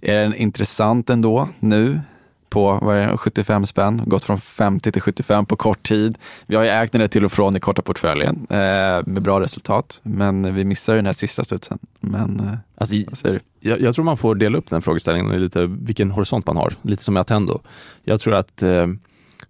är 0.00 0.18
den 0.18 0.34
intressant 0.34 1.10
ändå 1.10 1.48
nu 1.58 2.00
på 2.48 2.78
vad 2.82 2.96
är 2.96 3.08
det, 3.08 3.16
75 3.16 3.66
spänn, 3.66 4.02
gått 4.06 4.24
från 4.24 4.40
50 4.40 4.92
till 4.92 5.02
75 5.02 5.46
på 5.46 5.56
kort 5.56 5.82
tid. 5.82 6.18
Vi 6.46 6.56
har 6.56 6.62
ju 6.62 6.68
ägt 6.68 6.92
den 6.92 7.00
där 7.00 7.08
till 7.08 7.24
och 7.24 7.32
från 7.32 7.56
i 7.56 7.60
korta 7.60 7.82
portföljen 7.82 8.46
eh, 8.50 9.06
med 9.06 9.22
bra 9.22 9.40
resultat, 9.40 10.00
men 10.02 10.54
vi 10.54 10.64
missar 10.64 10.92
ju 10.92 10.98
den 10.98 11.06
här 11.06 11.12
sista 11.12 11.44
studsen. 11.44 11.78
Men 12.00 12.40
eh, 12.40 12.54
Alltså, 12.74 12.96
vad 13.08 13.18
säger 13.18 13.34
du? 13.60 13.68
jag, 13.70 13.80
jag 13.80 13.94
tror 13.94 14.04
man 14.04 14.16
får 14.16 14.34
dela 14.34 14.58
upp 14.58 14.70
den 14.70 14.82
frågeställningen 14.82 15.32
i 15.32 15.38
lite 15.38 15.66
vilken 15.66 16.10
horisont 16.10 16.46
man 16.46 16.56
har, 16.56 16.74
lite 16.82 17.04
som 17.04 17.14
med 17.14 17.20
Attendo. 17.20 17.60
Jag 18.04 18.20
tror 18.20 18.34
att 18.34 18.62
eh, 18.62 18.86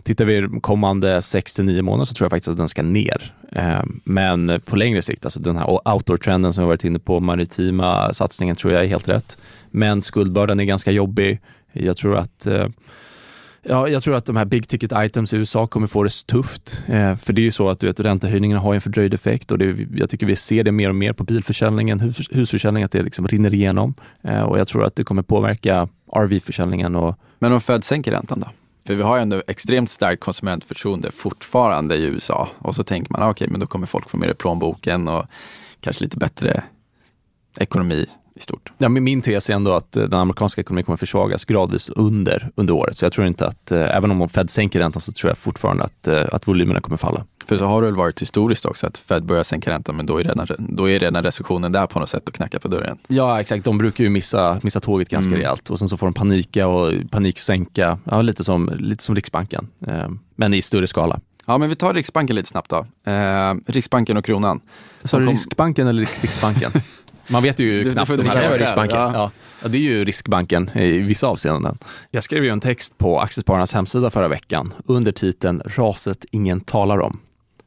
tittar 0.02 0.24
vi 0.24 0.60
kommande 0.60 1.20
6-9 1.20 1.82
månader 1.82 2.04
så 2.04 2.14
tror 2.14 2.24
jag 2.24 2.30
faktiskt 2.30 2.48
att 2.48 2.56
den 2.56 2.68
ska 2.68 2.82
ner. 2.82 3.34
Ehm, 3.52 4.00
men 4.04 4.60
på 4.64 4.76
längre 4.76 5.02
sikt, 5.02 5.24
alltså 5.24 5.40
den 5.40 5.56
här 5.56 5.88
outdoor-trenden 5.88 6.52
som 6.52 6.64
vi 6.64 6.68
varit 6.68 6.84
inne 6.84 6.98
på, 6.98 7.20
maritima 7.20 8.12
satsningen 8.12 8.56
tror 8.56 8.72
jag 8.72 8.82
är 8.82 8.88
helt 8.88 9.08
rätt. 9.08 9.38
Men 9.70 10.02
skuldbördan 10.02 10.60
är 10.60 10.64
ganska 10.64 10.90
jobbig. 10.90 11.40
Jag 11.72 11.96
tror 11.96 12.16
att 12.16 12.46
eh, 12.46 12.66
Ja, 13.64 13.88
jag 13.88 14.02
tror 14.02 14.14
att 14.14 14.26
de 14.26 14.36
här 14.36 14.44
big 14.44 14.68
ticket 14.68 14.92
items 14.94 15.32
i 15.32 15.36
USA 15.36 15.66
kommer 15.66 15.86
få 15.86 16.02
det 16.02 16.26
tufft. 16.26 16.82
Eh, 16.86 17.16
för 17.16 17.32
det 17.32 17.40
är 17.40 17.44
ju 17.44 17.50
så 17.52 17.68
att 17.68 17.78
du 17.78 17.86
vet, 17.86 18.00
räntehöjningarna 18.00 18.60
har 18.60 18.74
en 18.74 18.80
fördröjd 18.80 19.14
effekt 19.14 19.50
och 19.50 19.58
det, 19.58 19.86
jag 19.94 20.10
tycker 20.10 20.26
vi 20.26 20.36
ser 20.36 20.64
det 20.64 20.72
mer 20.72 20.88
och 20.88 20.94
mer 20.94 21.12
på 21.12 21.24
bilförsäljningen, 21.24 22.00
hus, 22.00 22.28
husförsäljningen, 22.30 22.84
att 22.86 22.92
det 22.92 23.02
liksom 23.02 23.28
rinner 23.28 23.54
igenom. 23.54 23.94
Eh, 24.22 24.42
och 24.42 24.58
jag 24.58 24.68
tror 24.68 24.84
att 24.84 24.96
det 24.96 25.04
kommer 25.04 25.22
påverka 25.22 25.88
RV-försäljningen 26.12 26.96
och 26.96 27.18
Men 27.38 27.52
om 27.52 27.60
Fed 27.60 27.84
sänker 27.84 28.10
räntan 28.12 28.40
då? 28.40 28.46
För 28.86 28.94
vi 28.94 29.02
har 29.02 29.16
ju 29.16 29.22
ändå 29.22 29.42
extremt 29.46 29.90
starkt 29.90 30.22
konsumentförtroende 30.22 31.10
fortfarande 31.10 31.96
i 31.96 32.02
USA. 32.04 32.48
Och 32.58 32.74
så 32.74 32.84
tänker 32.84 33.12
man, 33.12 33.22
okej, 33.22 33.30
okej, 33.30 33.48
men 33.50 33.60
då 33.60 33.66
kommer 33.66 33.86
folk 33.86 34.10
få 34.10 34.16
mer 34.16 34.28
i 34.28 34.34
plånboken 34.34 35.08
och 35.08 35.26
kanske 35.80 36.04
lite 36.04 36.16
bättre 36.16 36.62
ekonomi 37.58 38.06
i 38.34 38.40
stort. 38.40 38.72
Ja, 38.78 38.88
men 38.88 39.04
min 39.04 39.22
tes 39.22 39.50
är 39.50 39.54
ändå 39.54 39.72
att 39.72 39.96
eh, 39.96 40.04
den 40.04 40.20
amerikanska 40.20 40.60
ekonomin 40.60 40.84
kommer 40.84 40.96
försvagas 40.96 41.44
gradvis 41.44 41.88
under, 41.88 42.50
under 42.54 42.74
året. 42.74 42.96
Så 42.96 43.04
jag 43.04 43.12
tror 43.12 43.26
inte 43.26 43.46
att, 43.46 43.72
eh, 43.72 43.96
även 43.96 44.10
om 44.10 44.28
Fed 44.28 44.50
sänker 44.50 44.80
räntan 44.80 45.00
så 45.00 45.12
tror 45.12 45.30
jag 45.30 45.38
fortfarande 45.38 45.84
att, 45.84 46.08
eh, 46.08 46.24
att 46.32 46.48
volymerna 46.48 46.80
kommer 46.80 46.96
falla. 46.96 47.26
För 47.46 47.58
så 47.58 47.64
har 47.64 47.82
det 47.82 47.86
väl 47.86 47.96
varit 47.96 48.22
historiskt 48.22 48.66
också 48.66 48.86
att 48.86 48.98
Fed 48.98 49.24
börjar 49.24 49.42
sänka 49.42 49.70
räntan, 49.70 49.96
men 49.96 50.06
då 50.06 50.20
är 50.20 50.24
redan, 50.24 50.46
då 50.58 50.90
är 50.90 50.98
redan 50.98 51.22
recessionen 51.22 51.72
där 51.72 51.86
på 51.86 52.00
något 52.00 52.08
sätt 52.10 52.28
och 52.28 52.34
knackar 52.34 52.58
på 52.58 52.68
dörren. 52.68 52.98
Ja, 53.08 53.40
exakt. 53.40 53.64
De 53.64 53.78
brukar 53.78 54.04
ju 54.04 54.10
missa, 54.10 54.60
missa 54.62 54.80
tåget 54.80 55.08
ganska 55.08 55.28
Mm. 55.28 55.38
rejält 55.38 55.70
och 55.70 55.78
sen 55.78 55.88
så 55.88 55.96
får 55.96 56.06
de 56.06 56.14
panika 56.14 56.66
och 56.66 56.92
paniksänka, 57.10 57.98
ja, 58.04 58.22
lite, 58.22 58.44
som, 58.44 58.70
lite 58.78 59.04
som 59.04 59.14
Riksbanken, 59.14 59.68
eh, 59.86 60.08
men 60.36 60.54
i 60.54 60.62
större 60.62 60.86
skala. 60.86 61.20
Ja, 61.46 61.58
men 61.58 61.68
vi 61.68 61.76
tar 61.76 61.94
Riksbanken 61.94 62.36
lite 62.36 62.48
snabbt 62.48 62.70
då. 62.70 62.86
Eh, 63.12 63.54
Riksbanken 63.66 64.16
och 64.16 64.24
kronan. 64.24 64.60
Sa 65.04 65.18
du 65.18 65.26
kom- 65.26 65.34
Riksbanken 65.34 65.86
eller 65.86 66.02
Riks- 66.02 66.20
Riksbanken? 66.22 66.70
Man 67.28 67.42
vet 67.42 67.58
ju 67.58 67.92
knappt. 67.92 68.06
får- 68.08 68.16
de 68.16 68.22
det 68.22 68.28
här 68.28 68.40
kan 68.40 68.50
vara. 68.50 68.60
Riksbanken. 68.62 68.98
Ja, 68.98 69.30
ja. 69.62 69.68
det 69.68 69.76
är 69.78 69.82
ju 69.82 70.04
Riskbanken 70.04 70.70
i 70.74 70.98
vissa 70.98 71.26
avseenden. 71.26 71.78
Jag 72.10 72.22
skrev 72.24 72.44
ju 72.44 72.50
en 72.50 72.60
text 72.60 72.98
på 72.98 73.20
Aktiespararnas 73.20 73.72
hemsida 73.72 74.10
förra 74.10 74.28
veckan 74.28 74.72
under 74.86 75.12
titeln 75.12 75.62
Raset 75.66 76.24
ingen 76.32 76.60
talar 76.60 77.00
om. 77.00 77.20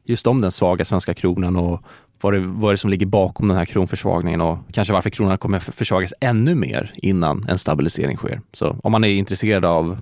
Just 0.06 0.26
om 0.26 0.40
den 0.40 0.52
svaga 0.52 0.84
svenska 0.84 1.14
kronan 1.14 1.56
och 1.56 1.82
vad 2.20 2.32
det, 2.32 2.40
vad 2.40 2.72
det 2.72 2.78
som 2.78 2.90
ligger 2.90 3.06
bakom 3.06 3.48
den 3.48 3.56
här 3.56 3.64
kronförsvagningen 3.64 4.40
och 4.40 4.58
kanske 4.72 4.94
varför 4.94 5.10
kronan 5.10 5.38
kommer 5.38 5.60
försvagas 5.60 6.14
ännu 6.20 6.54
mer 6.54 6.94
innan 6.96 7.44
en 7.48 7.58
stabilisering 7.58 8.16
sker. 8.16 8.40
Så 8.52 8.76
om 8.82 8.92
man 8.92 9.04
är 9.04 9.08
intresserad 9.08 9.64
av 9.64 9.98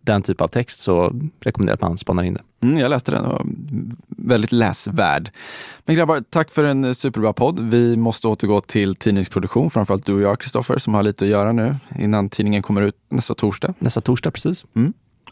den 0.00 0.22
typ 0.22 0.40
av 0.40 0.48
text 0.48 0.80
så 0.80 1.12
rekommenderar 1.40 1.72
jag 1.80 1.86
att 1.86 1.90
man 1.90 1.98
spanar 1.98 2.22
in 2.22 2.34
det. 2.34 2.66
Mm, 2.66 2.78
jag 2.78 2.90
läste 2.90 3.10
den 3.10 3.24
och 3.24 3.46
väldigt 4.08 4.52
läsvärd. 4.52 5.30
Men 5.84 5.96
grabbar, 5.96 6.22
tack 6.30 6.50
för 6.50 6.64
en 6.64 6.94
superbra 6.94 7.32
podd. 7.32 7.60
Vi 7.60 7.96
måste 7.96 8.28
återgå 8.28 8.60
till 8.60 8.94
tidningsproduktion, 8.94 9.70
framförallt 9.70 10.06
du 10.06 10.14
och 10.14 10.20
jag 10.20 10.40
Kristoffer 10.40 10.78
som 10.78 10.94
har 10.94 11.02
lite 11.02 11.24
att 11.24 11.30
göra 11.30 11.52
nu 11.52 11.76
innan 11.98 12.30
tidningen 12.30 12.62
kommer 12.62 12.82
ut 12.82 12.96
nästa 13.08 13.34
torsdag. 13.34 13.74
Nästa 13.78 14.00
torsdag 14.00 14.30
precis. 14.30 14.66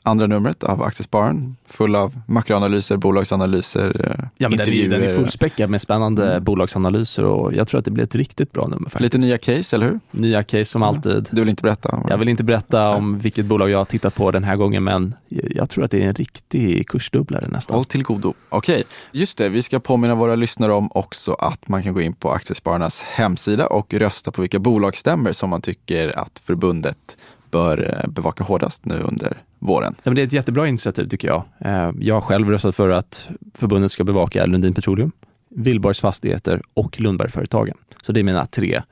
Andra 0.07 0.27
numret 0.27 0.63
av 0.65 0.83
Aktiespararen, 0.83 1.57
full 1.67 1.97
av 1.97 2.21
makroanalyser, 2.27 2.97
bolagsanalyser, 2.97 4.01
eh, 4.21 4.25
Ja, 4.37 4.49
men 4.49 4.59
den 4.59 4.69
är, 4.69 4.73
intervjuer. 4.73 4.89
den 5.01 5.11
är 5.11 5.17
fullspäckad 5.17 5.71
med 5.71 5.81
spännande 5.83 6.31
Mm. 6.31 6.45
bolagsanalyser 6.45 7.25
och 7.25 7.55
jag 7.55 7.69
tror 7.69 7.79
att 7.79 7.85
det 7.85 7.91
blir 7.91 8.05
ett 8.05 8.15
riktigt 8.15 8.53
bra 8.53 8.67
nummer 8.67 8.91
faktiskt. 8.91 9.01
Lite 9.15 9.19
nya 9.27 9.39
case, 9.39 9.77
eller 9.77 9.87
hur? 9.87 10.01
Nya 10.11 10.43
case 10.43 10.65
som 10.65 10.83
alltid. 10.83 11.29
Du 11.33 11.41
vill 11.41 11.49
inte 11.49 11.63
berätta? 11.63 12.01
Jag 12.09 12.19
vill 12.19 12.29
inte 12.29 12.45
berätta 12.45 12.89
om 12.91 13.19
vilket 13.19 13.47
bolag 13.47 13.71
jag 13.71 13.79
har 13.79 13.85
tittat 13.85 14.15
på 14.15 14.31
den 14.31 14.45
här 14.45 14.57
gången, 14.57 14.85
men 14.85 15.15
jag 15.29 15.71
tror 15.71 15.85
att 15.85 15.91
det 15.91 16.03
är 16.03 16.09
en 16.09 16.15
riktig 16.15 16.89
kursdubblare 16.89 17.49
nästan. 17.49 17.77
Håll 17.77 17.85
till 17.85 18.03
godo. 18.03 18.35
Okej, 18.49 18.85
just 19.13 19.39
det. 19.39 19.49
Vi 19.49 19.63
ska 19.63 19.81
påminna 19.81 20.15
våra 20.15 20.35
lyssnare 20.35 20.73
om 20.73 20.89
också 20.95 21.33
att 21.33 21.69
man 21.69 21.83
kan 21.83 21.95
gå 21.95 22.01
in 22.01 22.13
på 22.15 22.31
Aktiespararnas 22.31 23.03
hemsida 23.03 23.67
och 23.67 23.95
rösta 23.95 24.31
på 24.33 24.41
vilka 24.43 24.59
bolagsstämmer 24.59 25.33
som 25.33 25.51
man 25.51 25.61
tycker 25.63 26.19
att 26.19 26.43
förbundet 26.45 27.17
bör 27.57 28.01
eh, 28.03 28.11
bevaka 28.11 28.45
hårdast 28.45 28.85
nu 28.87 28.99
under 29.01 29.43
våren. 29.59 29.95
Ja, 29.97 30.03
men 30.05 30.15
det 30.15 30.23
är 30.23 30.27
ett 30.27 30.33
jättebra 30.33 30.69
initiativ 30.69 31.07
tycker 31.07 31.29
jag. 31.29 31.43
Eh, 31.61 31.91
Jag 32.01 32.15
har 32.15 32.21
själv 32.21 32.51
röstat 32.51 32.77
för 32.77 32.89
att 32.89 33.29
förbundet 33.55 33.93
ska 33.93 34.05
bevaka 34.05 34.47
Lundin 34.47 34.75
Petroleum, 34.75 35.13
Willborgs 35.51 36.01
Fastigheter 36.01 36.63
och 36.75 37.01
Lundbergföretagen. 37.01 37.77
Så 38.03 38.13
det 38.13 38.21
är 38.21 38.25
mina 38.25 38.47
tre 38.47 38.83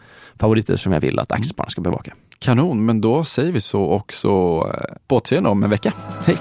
favoriter 0.40 0.76
som 0.76 0.92
jag 0.92 1.00
vill 1.00 1.18
att 1.18 1.32
Aktiespararna 1.32 1.70
ska 1.70 1.80
bevaka. 1.80 2.14
Kanon, 2.38 2.84
men 2.84 3.00
då 3.00 3.24
säger 3.24 3.52
vi 3.52 3.60
så 3.60 3.84
också 3.90 4.28
eh, 4.28 4.96
på 5.08 5.16
återseende 5.16 5.48
om 5.48 5.62
en 5.62 5.70
vecka. 5.70 5.92
Hej! 6.26 6.36